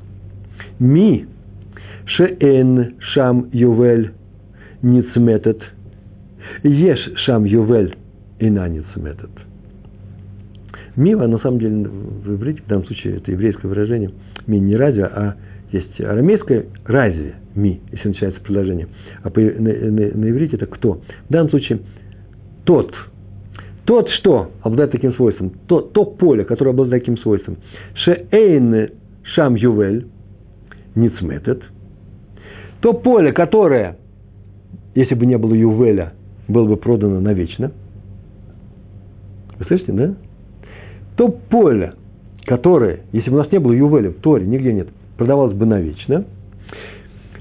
[0.78, 1.26] Ми
[2.06, 4.12] шеэн шам ювель
[4.82, 5.62] ницметет.
[6.62, 7.94] Ешь шам ювель
[8.38, 9.30] ина ницметет.
[10.96, 14.10] Мива, на самом деле, в иврите, в данном случае, это еврейское выражение,
[14.46, 15.36] ми не разве, а
[15.70, 18.88] есть арамейское разве, ми, если начинается предложение.
[19.22, 21.00] А по, на, на, на иврите это кто?
[21.28, 21.80] В данном случае
[22.64, 22.92] тот,
[23.84, 27.56] тот, что обладает таким свойством, то, то поле, которое обладает таким свойством,
[27.94, 28.90] шеэйн
[29.34, 30.06] шам ювель,
[30.94, 31.62] ницметет,
[32.80, 33.96] то поле, которое,
[34.94, 36.12] если бы не было ювеля,
[36.48, 37.72] было бы продано навечно,
[39.58, 40.14] вы слышите, да?
[41.16, 41.94] То поле,
[42.46, 46.24] которое, если бы у нас не было ювеля в Торе, нигде нет, продавалось бы навечно,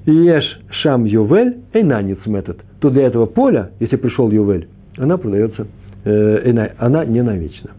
[0.05, 4.67] и ешь шам ювель, эйна ницметет, то для этого поля, если пришел ювель,
[4.99, 5.67] она продается,
[6.03, 7.71] э, она не навечно.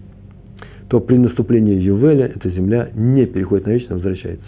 [0.89, 4.47] То при наступлении Ювеля эта земля не переходит навечно, а возвращается.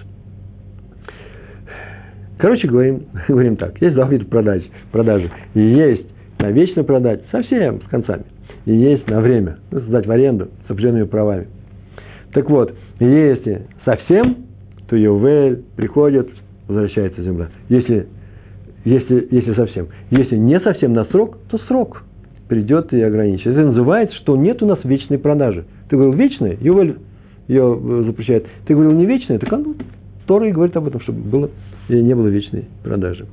[2.38, 3.80] Короче, говорим, говорим так.
[3.80, 5.30] Есть два вида продаж, продажи.
[5.54, 6.06] Есть
[6.38, 8.24] навечно продать, совсем с концами.
[8.64, 11.46] И есть на время, ну, сдать в аренду с определенными правами.
[12.32, 14.46] Так вот, если совсем,
[14.88, 16.28] то Ювель приходит,
[16.68, 17.48] возвращается земля.
[17.68, 18.06] Если,
[18.84, 19.88] если, если совсем.
[20.10, 22.02] Если не совсем на срок, то срок
[22.52, 23.46] придет и ограничит.
[23.46, 25.64] Это называется, что нет у нас вечной продажи.
[25.88, 26.96] Ты говорил вечная, Ювель
[27.48, 28.46] ее э, запрещает.
[28.66, 29.74] Ты говорил не вечная, так оно
[30.26, 31.50] Тора и говорит об этом, чтобы было,
[31.88, 33.24] не было вечной продажи.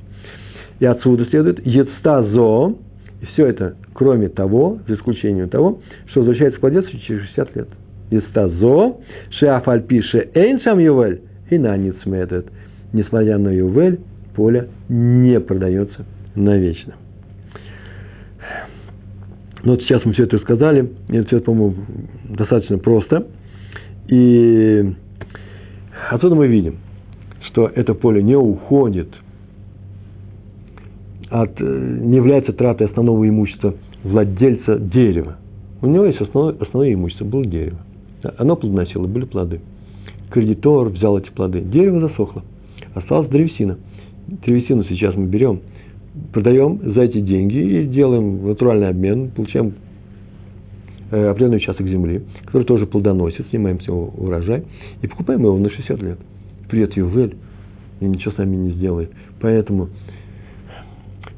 [0.78, 2.78] И отсюда следует Ецта Зо,
[3.20, 7.68] и все это, кроме того, за исключением того, что возвращается к владельцу через 60 лет.
[8.10, 9.00] Ецта Зо,
[9.38, 10.02] Шеафальпи
[10.32, 11.76] Эйн сам Ювель, и на.
[11.76, 14.00] Несмотря на Ювель,
[14.34, 16.94] поле не продается навечно.
[19.62, 21.74] Ну, вот сейчас мы все это сказали, и это все, по-моему,
[22.28, 23.26] достаточно просто.
[24.08, 24.92] И
[26.10, 26.76] отсюда мы видим,
[27.42, 29.08] что это поле не уходит
[31.28, 35.36] от, не является тратой основного имущества владельца дерева.
[35.82, 37.78] У него есть основное, основное имущество, было дерево.
[38.38, 39.60] Оно плодоносило, были плоды.
[40.30, 41.60] Кредитор взял эти плоды.
[41.60, 42.42] Дерево засохло.
[42.94, 43.78] Осталась древесина.
[44.26, 45.60] Древесину сейчас мы берем
[46.32, 49.74] продаем за эти деньги и делаем натуральный обмен, получаем
[51.10, 54.64] э, определенный участок земли, который тоже плодоносит, снимаем с него урожай
[55.02, 56.18] и покупаем его на 60 лет.
[56.68, 57.36] Привет, Ювель,
[58.00, 59.10] и ничего с нами не сделает.
[59.40, 59.88] Поэтому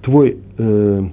[0.02, 1.08] твой, э,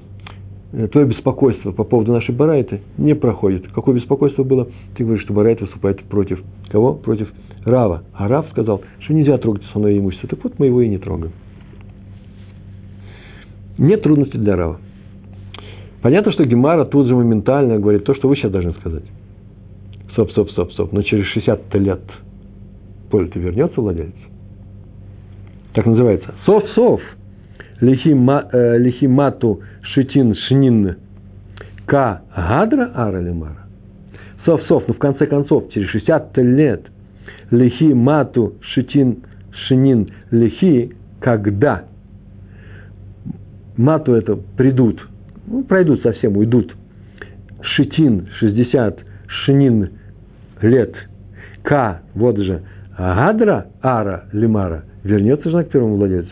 [0.91, 3.67] твое беспокойство по поводу нашей барайты не проходит.
[3.73, 4.67] Какое беспокойство было?
[4.95, 6.93] Ты говоришь, что барайта выступает против кого?
[6.93, 7.29] Против
[7.65, 8.03] Рава.
[8.13, 10.29] А Рав сказал, что нельзя трогать основное имущество.
[10.29, 11.33] Так вот, мы его и не трогаем.
[13.79, 14.79] Нет трудностей для Рава.
[16.01, 19.03] Понятно, что Гемара тут же моментально говорит то, что вы сейчас должны сказать.
[20.11, 20.91] Стоп, стоп, стоп, стоп.
[20.91, 22.01] Но через 60 лет
[23.09, 24.15] поле-то вернется владелец.
[25.73, 26.33] Так называется.
[26.45, 27.01] Сов-сов.
[27.81, 30.97] Э, лихимату шитин шнин
[31.85, 33.65] ка гадра ара лимара.
[34.45, 34.83] Сов-сов.
[34.89, 36.85] Но в конце концов, через 60 лет
[37.51, 39.23] лихи мату шитин
[39.67, 41.85] шинин лихи, когда
[43.79, 45.01] мату это придут,
[45.47, 46.75] ну, пройдут совсем, уйдут.
[47.61, 49.89] Шитин 60, шинин
[50.61, 50.93] лет,
[51.63, 52.61] к, вот же,
[52.97, 56.31] гадра, ара, лимара, вернется жена к первому владельцу.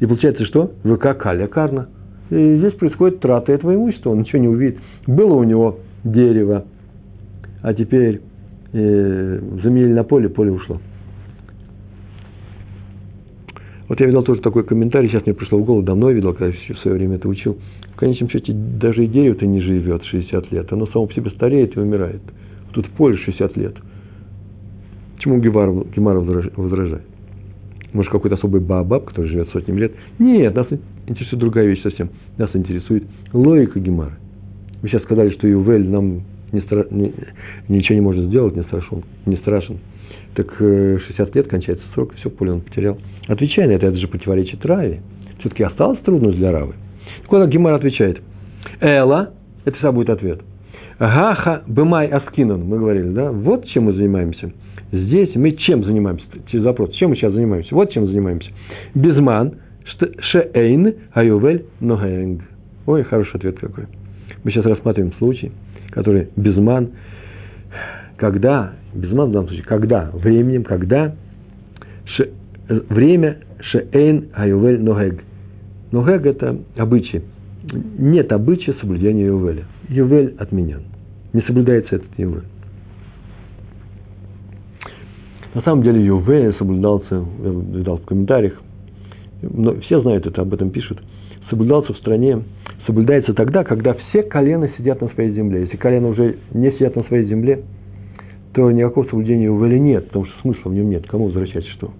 [0.00, 0.72] И получается что?
[0.84, 1.88] ВК каля карна.
[2.30, 4.78] И здесь происходит трата этого имущества, он ничего не увидит.
[5.06, 6.64] Было у него дерево,
[7.62, 8.20] а теперь
[8.72, 10.80] э, заменили на поле, поле ушло.
[13.92, 16.50] Вот я видел тоже такой комментарий, сейчас мне пришло в голову, давно я видел, когда
[16.50, 17.58] в свое время это учил.
[17.92, 21.76] В конечном счете, даже и дерево-то не живет 60 лет, оно само по себе стареет
[21.76, 22.22] и умирает.
[22.72, 23.74] Тут в поле 60 лет.
[25.18, 27.02] Чему Гемар, Гемар возражает?
[27.92, 29.92] Может, какой-то особый бабаб, который живет сотнями лет?
[30.18, 30.68] Нет, нас
[31.06, 32.08] интересует другая вещь совсем.
[32.38, 34.16] Нас интересует логика Гемара.
[34.80, 36.86] Вы сейчас сказали, что Ювель нам не стра...
[36.90, 37.12] не,
[37.68, 39.02] ничего не может сделать, не страшен.
[39.26, 39.80] Не страшен.
[40.34, 42.98] Так 60 э, лет кончается срок, и все, поле он потерял.
[43.28, 45.00] Отвечая на это, это же противоречит Раве.
[45.40, 46.74] Все-таки осталась трудность для Равы.
[47.26, 48.20] Куда Гимар отвечает?
[48.80, 49.30] Эла,
[49.64, 50.40] это всегда будет ответ.
[50.98, 53.32] Гаха бымай аскинан, мы говорили, да?
[53.32, 54.52] Вот чем мы занимаемся.
[54.92, 56.24] Здесь мы чем занимаемся?
[56.50, 56.92] Через вопрос.
[56.92, 57.74] Чем мы сейчас занимаемся?
[57.74, 58.50] Вот чем занимаемся.
[58.94, 59.54] Безман,
[60.30, 62.42] шеэйн, аювель, ногэнг.
[62.86, 63.86] Ой, хороший ответ какой.
[64.44, 65.52] Мы сейчас рассматриваем случай,
[65.90, 66.90] который безман,
[68.16, 71.14] когда, безман в данном случае, когда, временем, когда
[72.04, 72.30] ше,
[72.68, 75.22] время шеэйн, аювель, ногэг.
[75.90, 77.22] Ногэг– это обычай.
[77.98, 79.64] Нет обычая соблюдения Ювеля.
[79.88, 80.82] Ювель отменен.
[81.32, 82.44] Не соблюдается этот Ювель.
[85.54, 88.60] На самом деле Ювель соблюдался, я видал в комментариях,
[89.42, 91.02] но все знают это, об этом пишут,
[91.50, 92.42] соблюдался в стране,
[92.86, 95.62] соблюдается тогда, когда все колена сидят на своей земле.
[95.62, 97.62] Если колено уже не сидят на своей земле,
[98.52, 101.06] то никакого соблюдения Ювеля нет, потому что смысла в нем нет.
[101.08, 101.90] Кому возвращать что?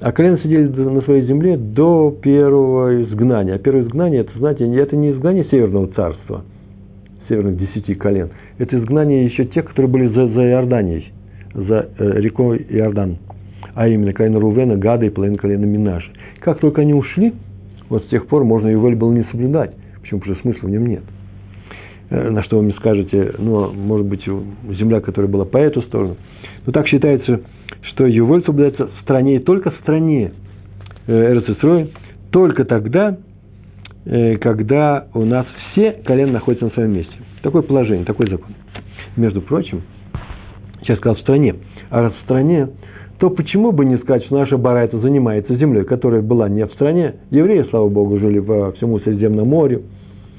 [0.00, 3.54] А колено сидели на своей земле до первого изгнания.
[3.54, 6.44] А первое изгнание, это, знаете, это не изгнание Северного царства,
[7.28, 8.30] северных десяти колен.
[8.58, 11.12] Это изгнание еще тех, которые были за, за Иорданией,
[11.54, 13.18] за э, рекой Иордан.
[13.74, 16.10] А именно колено Рувена, Гада и половина колена Минаши.
[16.40, 17.32] Как только они ушли,
[17.88, 19.72] вот с тех пор можно его было не соблюдать.
[20.00, 20.20] Почему?
[20.20, 21.02] Потому что смысла в нем нет.
[22.12, 24.22] Э, на что вы мне скажете, ну, может быть,
[24.78, 26.16] земля, которая была по эту сторону.
[26.66, 27.40] Но так считается,
[27.90, 30.32] что Ювель соблюдается в стране и только в стране
[31.06, 31.90] э, Эрцисрой,
[32.30, 33.16] только тогда,
[34.04, 37.14] э, когда у нас все колена находятся на своем месте.
[37.40, 38.52] Такое положение, такой закон.
[39.16, 39.80] Между прочим,
[40.82, 41.54] сейчас сказал в стране,
[41.88, 42.68] а раз в стране,
[43.20, 47.14] то почему бы не сказать, что наша Барайта занимается землей, которая была не в стране?
[47.30, 49.80] Евреи, слава Богу, жили во всему Средиземном море,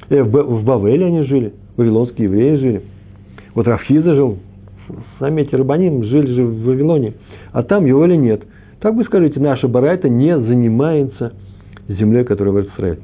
[0.09, 2.81] э, в Бавеле они жили, вавилонские евреи жили.
[3.55, 4.37] Вот Рафхиза жил,
[5.19, 7.13] сами эти рабаним жили же в Вавилоне–
[7.53, 8.41] а там его или нет.
[8.81, 11.33] Так вы скажите, наша барайта не занимается
[11.87, 12.99] землей, которая в Израиле.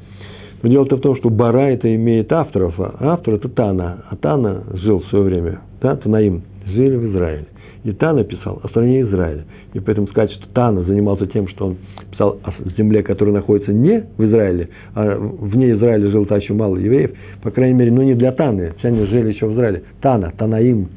[0.62, 4.04] Но дело-то в том, что барайта имеет авторов, а автор это Тана.
[4.10, 7.46] А Тана жил в свое время, да, Танаим, жили в Израиле.
[7.84, 9.44] И Тана писал о стране Израиля.
[9.72, 11.76] И поэтому сказать, что Тана занимался тем, что он
[12.20, 17.12] писал о земле, которая находится не в Израиле, а вне Израиля жил еще мало евреев,
[17.42, 19.84] по крайней мере, ну не для Таны, все они жили еще в Израиле.
[20.02, 20.88] Тана, Танаим,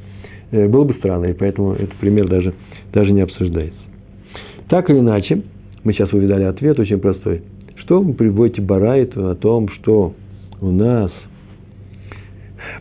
[0.51, 2.53] э, было бы странно, и поэтому этот пример даже
[2.91, 3.79] даже не обсуждается.
[4.67, 5.41] Так или иначе,
[5.83, 7.41] мы сейчас увидали ответ очень простой.
[7.77, 10.13] Что вы приводите Барайту о том, что
[10.61, 11.11] у нас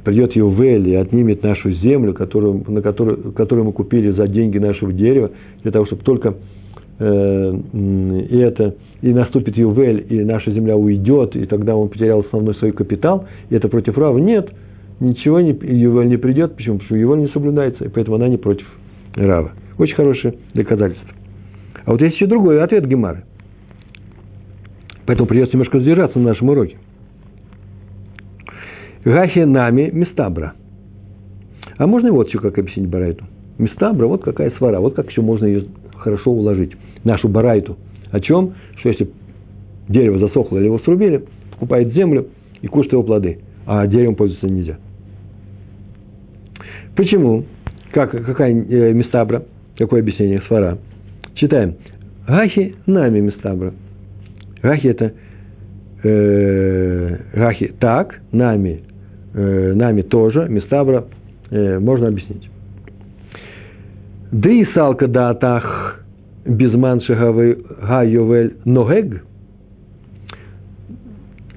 [0.05, 4.93] придет Ювель и отнимет нашу землю, которую, на которую, которую мы купили за деньги нашего
[4.93, 5.31] дерева,
[5.63, 6.35] для того, чтобы только
[6.99, 12.73] и это, и наступит Ювель, и наша земля уйдет, и тогда он потерял основной свой
[12.73, 14.19] капитал, и это против Рава.
[14.19, 14.51] Нет,
[15.01, 16.79] ничего не, Ювель не придет, почему?
[16.79, 18.67] Потому что Ювель не соблюдается, и поэтому она не против
[19.15, 19.53] Рава.
[19.79, 21.11] Очень хорошее доказательство.
[21.85, 23.25] А вот есть еще другой ответ Гемары.
[25.07, 26.77] Поэтому придется немножко задержаться на нашем уроке.
[29.05, 30.53] Гахи нами мистабра.
[31.77, 33.25] А можно вот еще как объяснить барайту?
[33.59, 35.65] Мистабра, вот какая свара, вот как еще можно ее
[35.97, 36.77] хорошо уложить.
[37.05, 37.77] Нашу барайту.
[38.11, 38.55] О чем?
[38.79, 39.11] Что если
[39.89, 42.29] дерево засохло или его срубили, покупает землю
[42.61, 44.79] и кушает его плоды, а деревом пользоваться нельзя.
[46.97, 47.45] Почему?
[47.93, 49.45] Как, какая э, мистабра?
[49.77, 50.79] Какое объяснение свара?
[51.35, 51.75] Читаем.
[52.27, 53.73] Гахи нами местабра.
[54.63, 55.13] Гахи это
[56.03, 58.83] э, Рахи так, нами,
[59.35, 61.07] э, нами тоже, Мистабра
[61.51, 62.49] э, можно объяснить.
[64.31, 66.02] Да и салка датах
[66.45, 69.25] безман га йовель ногег,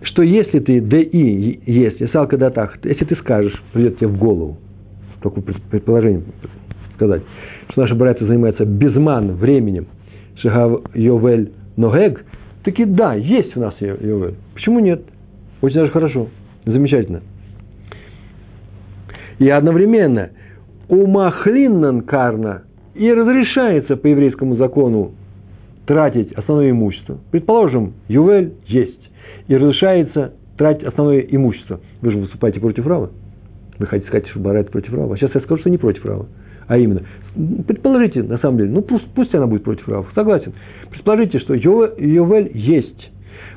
[0.03, 4.57] что если ты, да и если, салка датах, если ты скажешь, придет тебе в голову,
[5.21, 6.23] такое предположение
[6.95, 7.23] сказать,
[7.69, 9.87] что наша братья занимается безман временем,
[10.37, 12.23] шагав йовель ногег,
[12.63, 14.35] таки да, есть у нас йовель.
[14.53, 15.01] Почему нет?
[15.61, 16.27] Очень даже хорошо,
[16.65, 17.21] замечательно.
[19.39, 20.29] И одновременно
[20.87, 22.63] умахлиннан карна
[22.95, 25.11] и разрешается по еврейскому закону
[25.85, 27.19] тратить основное имущество.
[27.31, 29.11] Предположим, ювель есть,
[29.47, 31.79] и разрешается тратить основное имущество.
[32.01, 33.11] Вы же выступаете против Рава.
[33.77, 35.13] Вы хотите сказать, что Барайт против Рава.
[35.13, 36.27] А сейчас я скажу, что не против Рава.
[36.67, 37.01] А именно,
[37.67, 40.07] предположите, на самом деле, ну пусть, пусть она будет против Рава.
[40.15, 40.53] Согласен.
[40.89, 43.11] Предположите, что Ювель есть,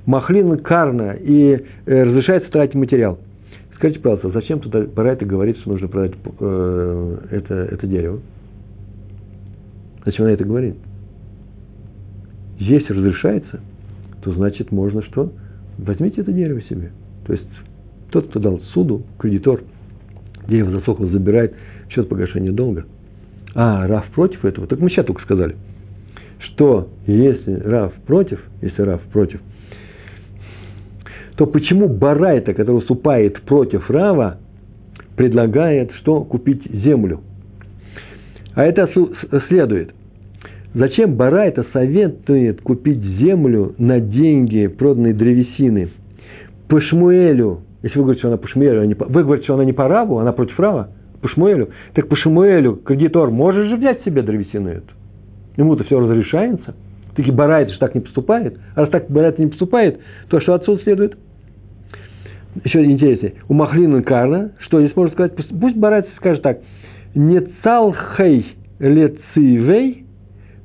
[0.05, 3.19] Махлин Карна, и э, разрешается тратить материал.
[3.77, 8.21] Скажите, пожалуйста, зачем туда Барайта говорит, что нужно продать э, это, это дерево?
[10.05, 10.77] Зачем она это говорит?
[12.59, 13.61] Если разрешается,
[14.23, 15.33] то значит можно что?
[15.79, 16.91] Возьмите это дерево себе.
[17.27, 17.47] То есть
[18.11, 19.63] тот, кто дал суду, кредитор,
[20.49, 21.55] дерево засохло, забирает
[21.91, 22.87] счет погашения долга.
[23.55, 24.67] А, Раф против этого?
[24.67, 25.57] Так мы сейчас только сказали,
[26.41, 29.41] что если Раф против, если Раф против,
[31.37, 34.39] то почему Барайта, который уступает против Рава,
[35.17, 36.25] предлагает что?
[36.25, 37.21] Купить землю.
[38.59, 38.91] А это
[39.47, 39.95] следует.
[40.75, 45.91] Зачем Барайта советует купить землю на деньги проданной древесины?
[46.69, 49.65] По Шмуэлю, если вы говорите, что она по Шмуэлю, а не вы говорите, что она
[49.65, 50.89] не по Раву, она против Рава,
[51.23, 54.93] по Шмуэлю, так по Шмуэлю кредитор может же взять себе древесину эту.
[55.57, 56.75] Ему-то все разрешается.
[57.15, 58.59] Таки Барайт же так не поступает.
[58.75, 60.01] А раз так Барайт не поступает,
[60.31, 61.17] то что отсюда следует?
[62.65, 66.59] еще интереснее, у Махлина Карна, что здесь можно сказать, пусть, Барайц скажет так,
[67.15, 70.05] не цалхей лецивей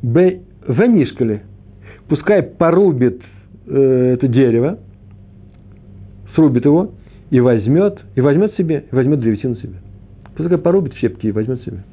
[0.01, 1.43] б венишкали,
[2.07, 3.21] пускай порубит
[3.67, 4.79] э, это дерево,
[6.35, 6.91] срубит его
[7.29, 9.75] и возьмет, и возьмет себе, и возьмет древесину себе.
[10.35, 11.83] Пускай порубит щепки и возьмет себе.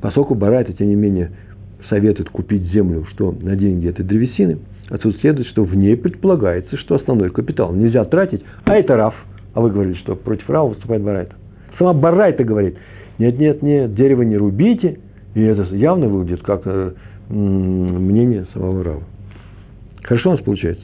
[0.00, 1.32] Поскольку Барайта, тем не менее,
[1.88, 4.58] советует купить землю, что на деньги этой древесины–
[4.90, 9.14] Отсюда следует, что в ней предполагается, что основной капитал нельзя тратить, а это РАФ.
[9.54, 11.34] А вы говорили, что против РАФа выступает Барайта.
[11.78, 12.76] Сама Барайта говорит,
[13.18, 14.98] нет, нет, нет, дерево не рубите,
[15.34, 16.92] и это явно выглядит как э,
[17.28, 19.02] мнение самого Рава.
[20.02, 20.82] Хорошо у нас получается.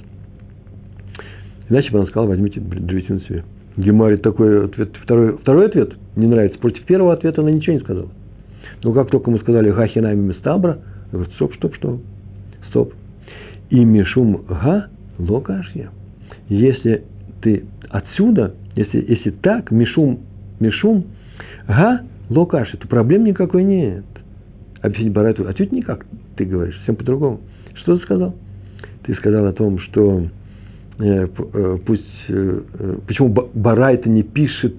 [1.68, 3.44] Иначе бы она сказала, возьмите древесину себе.
[3.76, 6.58] Гемарит такой ответ, второй, второй ответ не нравится.
[6.58, 8.08] Против первого ответа она ничего не сказала.
[8.82, 10.78] Но как только мы сказали Гахинами Местабра,
[11.10, 12.00] говорит, стоп, стоп, стоп,
[12.68, 12.92] стоп
[13.70, 15.90] и мишум га локашья.
[16.48, 17.04] Если
[17.40, 20.20] ты отсюда, если, если так, мишум,
[20.60, 21.06] мишум
[21.66, 22.02] га
[22.34, 24.04] локашья, то проблем никакой нет.
[24.82, 26.04] Объяснить Барайту, а чуть никак
[26.36, 27.40] ты говоришь, совсем по-другому.
[27.74, 28.34] Что ты сказал?
[29.04, 30.26] Ты сказал о том, что
[30.98, 34.76] э, э, пусть, э, э почему Барайта не пишет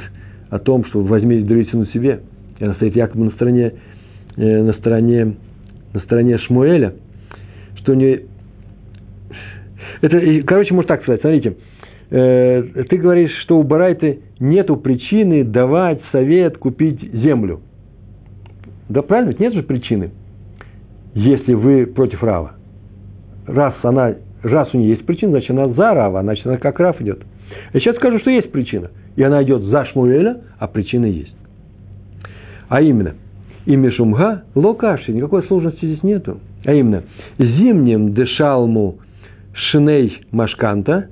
[0.49, 2.21] о том, что возьми древесину себе,
[2.59, 3.73] она стоит якобы на стороне,
[4.37, 5.35] э, на стороне,
[5.93, 6.93] на стороне Шмуэля,
[7.77, 8.21] что не
[10.01, 11.55] это, короче, можно так сказать, смотрите,
[12.15, 17.59] ты говоришь, что у Барайты нету причины давать совет купить землю.
[18.87, 20.11] Да правильно, ведь нет же причины,
[21.13, 22.53] если вы против Рава.
[23.47, 27.01] Раз, она, раз у нее есть причина, значит она за Рава, значит она как Рав
[27.01, 27.21] идет.
[27.73, 28.91] Я сейчас скажу, что есть причина.
[29.17, 31.35] И она идет за Шмуэля, а причина есть.
[32.69, 33.15] А именно,
[33.65, 36.39] и Мишумга локаши, никакой сложности здесь нету.
[36.63, 37.03] А именно,
[37.37, 38.99] зимним дешалму
[39.53, 41.09] Шиней Машканта,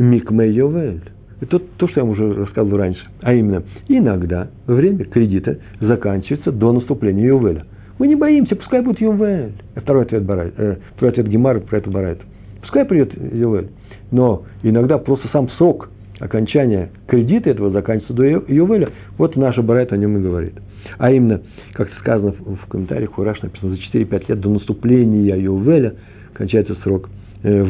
[0.00, 1.02] Микмей Йовель.
[1.40, 3.02] Это то, что я вам уже рассказывал раньше.
[3.22, 7.64] А именно, иногда время кредита заканчивается до наступления Йовеля.
[7.98, 9.52] Мы не боимся, пускай будет Йовель.
[9.76, 12.18] Второй ответ, Барай, э, второй ответ Гемара про это Барайт.
[12.62, 13.68] Пускай придет Йовель.
[14.10, 18.90] Но иногда просто сам срок окончания кредита этого заканчивается до Йовеля.
[19.18, 20.54] Вот наша Барайт о нем и говорит.
[20.98, 21.42] А именно,
[21.74, 25.94] как сказано в комментариях, Хураш написано, за 4-5 лет до наступления Йовеля
[26.34, 27.08] кончается срок
[27.42, 27.62] Э,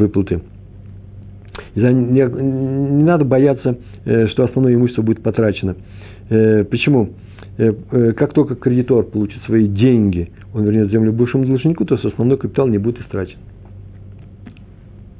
[1.74, 5.76] Не, не надо бояться, э, что основное имущество будет потрачено.
[6.28, 7.10] Э, почему?
[8.16, 12.78] Как только кредитор получит свои деньги, он вернет землю бывшему должнику, то основной капитал не
[12.78, 13.38] будет истрачен.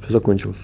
[0.05, 0.57] Все закончилось.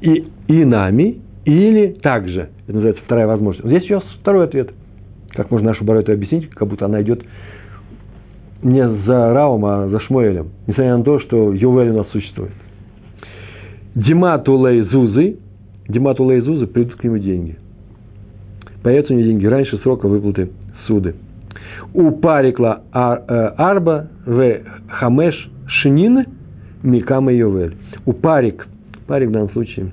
[0.00, 2.48] И, и нами, или также.
[2.64, 3.68] Это называется вторая возможность.
[3.68, 4.70] Здесь сейчас второй ответ.
[5.30, 7.22] Как можно нашу Барайту объяснить, как будто она идет
[8.62, 12.52] не за Раум, а за Шмуэлем, несмотря на то, что Ювель у нас существует.
[13.94, 15.36] Диматулей Зузы,
[15.88, 17.56] Диматулей Зузы придут к нему деньги.
[18.82, 20.50] Появятся у него деньги раньше срока выплаты
[20.86, 21.14] суды.
[21.94, 22.98] У парикла э,
[23.56, 26.24] арба в хамеш шинин
[26.82, 27.74] микама йовель.
[28.06, 28.66] У парик,
[29.06, 29.92] парик в данном случае,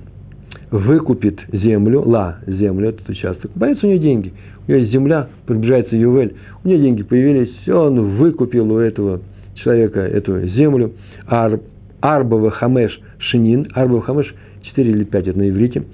[0.70, 3.50] выкупит землю, ла, землю, этот участок.
[3.52, 4.32] Появятся у него деньги.
[4.66, 6.34] У него есть земля, приближается ювель.
[6.64, 9.20] У него деньги появились, он выкупил у этого
[9.56, 10.92] человека эту землю.
[11.26, 11.60] Ар,
[12.00, 15.84] арбова хамеш шинин, арбова хамеш 4 или 5, это на иврите.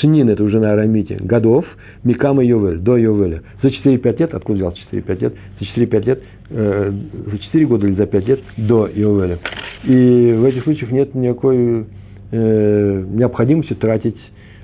[0.00, 1.64] Шинин, это уже на арамите, годов,
[2.04, 3.42] Микама Йовель, до Йовеля.
[3.62, 5.34] За 4-5 лет, откуда взял 4-5 лет?
[5.58, 6.92] За 4-5 лет, э,
[7.32, 9.38] за 4 года или за 5 лет до Йовеля.
[9.84, 11.86] И в этих случаях нет никакой
[12.30, 14.16] э, необходимости тратить,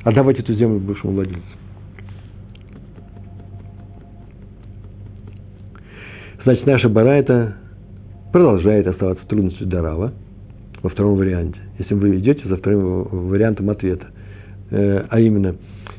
[0.03, 1.43] отдавать эту землю бывшему владельцу.
[6.45, 7.57] Значит, наша барайта
[8.33, 10.13] продолжает оставаться трудностью Дарава
[10.83, 11.59] во втором варианте.
[11.79, 14.07] Если вы идете за вторым вариантом ответа,
[14.71, 15.57] э, а именно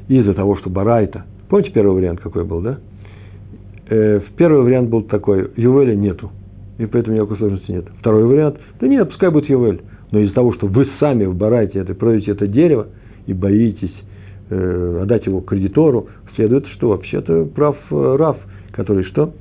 [0.08, 2.80] из-за того, что барайта, помните первый вариант какой был, да?
[3.90, 6.32] Э, первый вариант был такой, Ювеля нету,
[6.78, 7.86] и поэтому никакой сложности нет.
[8.00, 9.82] Второй вариант, да нет, пускай будет Ювель,
[10.12, 12.88] но из-за того, что вы сами в барайте это, продаете это дерево
[13.26, 13.94] и боитесь
[14.50, 18.38] э, отдать его кредитору, следует, что вообще-то прав э, Раф,
[18.72, 19.34] который что?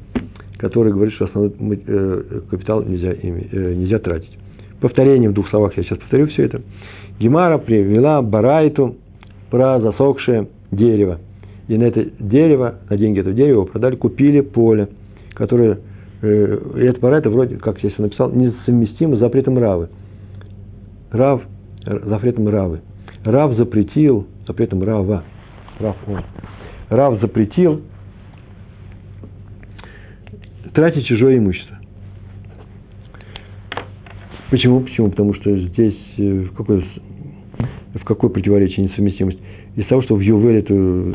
[0.62, 4.30] который говорит, что основной э, капитал нельзя, э, нельзя тратить.
[4.82, 6.60] Повторение в двух словах, я сейчас повторю все это.
[7.20, 8.96] Гемара привела Барайту
[9.48, 11.20] про засохшее дерево.
[11.68, 14.88] И на это дерево, на деньги этого дерева продали, купили поле,
[15.34, 15.78] которое,
[16.20, 19.88] э, и это Барайта вроде, как я сейчас написал, несовместимо с запретом Равы.
[21.12, 21.42] Рав,
[21.86, 22.80] запретом Равы.
[23.24, 25.22] Рав запретил, запретом Рава,
[25.78, 26.22] Рав он.
[26.88, 27.82] Рав запретил
[30.74, 31.71] тратить чужое имущество.
[34.52, 34.80] Почему?
[34.80, 35.08] Почему?
[35.08, 36.84] Потому что здесь э, в какой,
[37.94, 39.38] в какой противоречие несовместимость?
[39.76, 41.14] Из того, что в Ювель эту,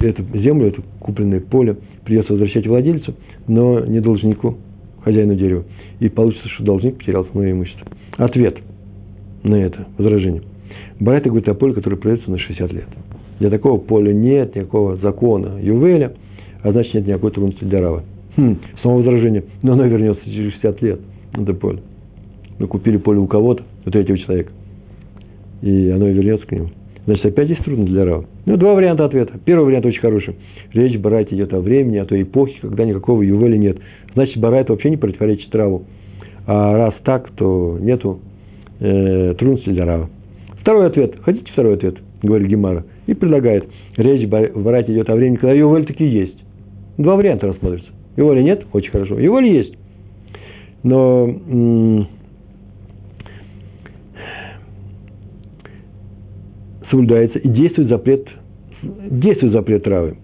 [0.00, 3.14] эту землю, это купленное поле, придется возвращать владельцу,
[3.46, 4.56] но не должнику,
[5.02, 5.64] хозяину дерева.
[6.00, 7.86] И получится, что должник потерял свое имущество.
[8.16, 8.56] Ответ
[9.42, 10.40] на это возражение.
[10.98, 12.88] Барайта говорит о поле, которое продается на 60 лет.
[13.38, 16.14] Для такого поля нет никакого закона Ювеля,
[16.62, 18.02] а значит нет никакой трудности для Рава.
[18.38, 19.44] Хм, снова возражение.
[19.60, 21.00] Но оно вернется через 60 лет.
[21.34, 21.80] Это поле.
[22.62, 24.52] Мы купили поле у кого-то, у третьего человека.
[25.62, 26.68] И оно вернется к нему.
[27.06, 28.24] Значит, опять есть трудно для Рава.
[28.46, 29.32] Ну, два варианта ответа.
[29.44, 30.36] Первый вариант очень хороший.
[30.72, 33.78] Речь Барайт идет о времени, о той эпохе, когда никакого ювеля нет.
[34.14, 35.82] Значит, Барайт вообще не противоречит Раву.
[36.46, 38.20] А раз так, то нету
[38.78, 40.08] э, трудностей для Рава.
[40.60, 41.16] Второй ответ.
[41.22, 41.96] Хотите второй ответ?
[42.22, 42.84] Говорит Гемара.
[43.08, 43.68] И предлагает.
[43.96, 46.38] Речь в Барайте идет о времени, когда ювель таки есть.
[46.96, 47.90] Два варианта рассмотрится.
[48.16, 48.64] Его ли нет?
[48.72, 49.18] Очень хорошо.
[49.18, 49.74] Ли есть?
[50.84, 52.06] Но
[56.92, 58.28] соблюдается и действует запрет,
[58.82, 60.18] действует запрет травы.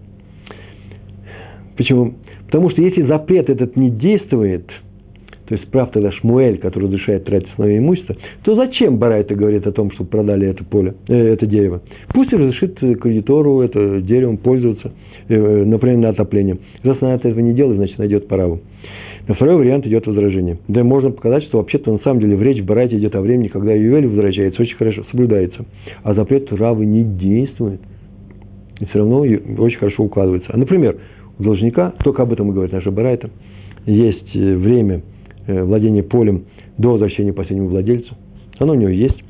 [1.75, 2.13] Почему?
[2.45, 4.67] Потому что если запрет этот не действует,
[5.47, 9.73] то есть прав тогда Шмуэль, который разрешает тратить свое имущество, то зачем Барайта говорит о
[9.73, 11.81] том, что продали это поле, э, это дерево?
[12.13, 14.93] Пусть разрешит кредитору это деревом пользоваться–
[15.29, 16.57] Э, например, на отопление.
[16.83, 18.61] Раз она этого не делает, значит, найдет праву.
[19.29, 20.57] На второй вариант идет возражение.
[20.67, 23.47] Да можно показать, что вообще-то на самом деле в речь в Барате идет о времени,
[23.47, 25.65] когда Ювель возвращается, очень хорошо соблюдается.
[26.01, 27.79] А запрет Равы не действует.
[28.79, 30.49] И все равно очень хорошо укладывается.
[30.51, 30.97] А, например,
[31.37, 33.29] у должника, только об этом и говорит наша Барайта,
[33.85, 35.03] есть э, время
[35.45, 36.45] э, владения полем
[36.79, 38.15] до возвращения последнему владельцу.
[38.57, 39.23] Оно у него есть.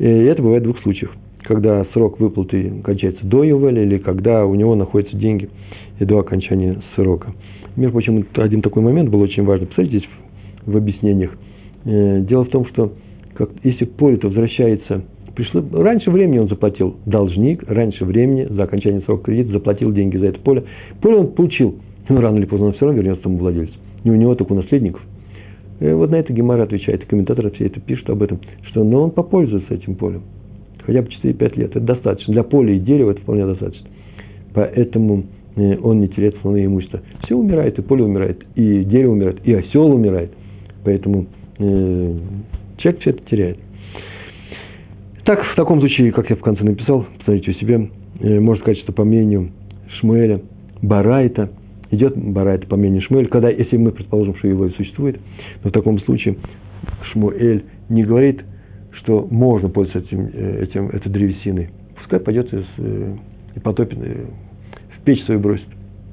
[0.00, 1.12] И это бывает в двух случаях
[1.44, 5.50] когда срок выплаты кончается до ювеля или когда у него находятся деньги
[5.98, 7.32] и до окончания срока.
[7.76, 9.66] Между прочим, один такой момент был очень важный.
[9.66, 10.10] Посмотрите здесь
[10.66, 11.32] в, объяснениях.
[11.84, 12.92] Э, дело в том, что
[13.34, 15.04] как, если поле-то возвращается,
[15.34, 20.26] пришло, раньше времени он заплатил, должник, раньше времени, за окончание срока кредита, заплатил деньги за
[20.26, 20.64] это поле.
[21.00, 21.76] Поле он получил,
[22.08, 23.74] но рано или поздно он все равно вернется тому владельцу.
[24.04, 25.00] Не у него, только у наследников.
[25.80, 29.04] И вот на это Гемара отвечает, и комментаторы все это пишут об этом, что но
[29.04, 30.22] он попользуется этим полем
[30.84, 31.70] хотя бы 4-5 лет.
[31.70, 32.32] Это достаточно.
[32.32, 33.88] Для поля и дерева это вполне достаточно.
[34.54, 35.22] Поэтому э,
[35.56, 37.00] он не теряет основное имущество.
[37.24, 40.32] Все умирает, и поле умирает, и дерево умирает, и осел умирает.
[40.84, 41.26] Поэтому
[41.58, 42.18] э,
[42.78, 43.58] человек все это теряет.
[45.24, 47.86] Так, в таком случае, как я в конце написал, посмотрите у себя,
[48.20, 49.50] э, можно сказать, что по мнению
[50.00, 50.40] Шмуэля,
[50.80, 51.50] Барайта,
[51.90, 55.20] идет Барайта по мнению Шмуэля, когда, если мы предположим, что его существует,
[55.62, 56.36] но в таком случае
[57.12, 58.42] Шмуэль не говорит
[59.02, 61.70] что можно пользоваться этим, э, этим, этой древесиной.
[61.96, 63.16] Пускай пойдет из, э,
[63.56, 64.26] и потопит, э,
[65.04, 65.66] печь свою бросит,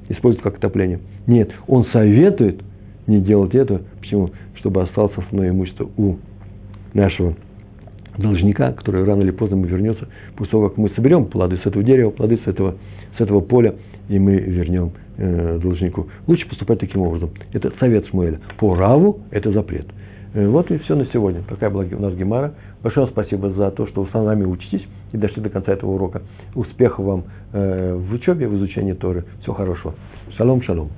[0.08, 1.00] использует как отопление.
[1.26, 2.62] Нет, он советует
[3.06, 3.82] не делать это.
[4.00, 4.30] Почему?
[4.56, 6.16] Чтобы осталось основное имущество у
[6.94, 7.34] нашего
[8.18, 11.82] должника, который рано или поздно мы вернется, после того, как мы соберем плоды с этого
[11.82, 12.76] дерева, плоды с этого,
[13.16, 13.74] с этого поля,
[14.08, 16.08] и мы вернем э, должнику.
[16.26, 17.30] Лучше поступать таким образом.
[17.52, 18.40] Это совет Шмуэля.
[18.58, 19.86] По Раву это запрет.
[20.34, 21.42] Э, вот и все на сегодня.
[21.48, 22.54] Такая была у нас Гемара.
[22.82, 26.22] Большое спасибо за то, что вы с нами учитесь и дошли до конца этого урока.
[26.54, 29.24] Успехов вам э, в учебе, в изучении Торы.
[29.40, 29.94] Всего хорошего.
[30.36, 30.90] Шалом, шалом.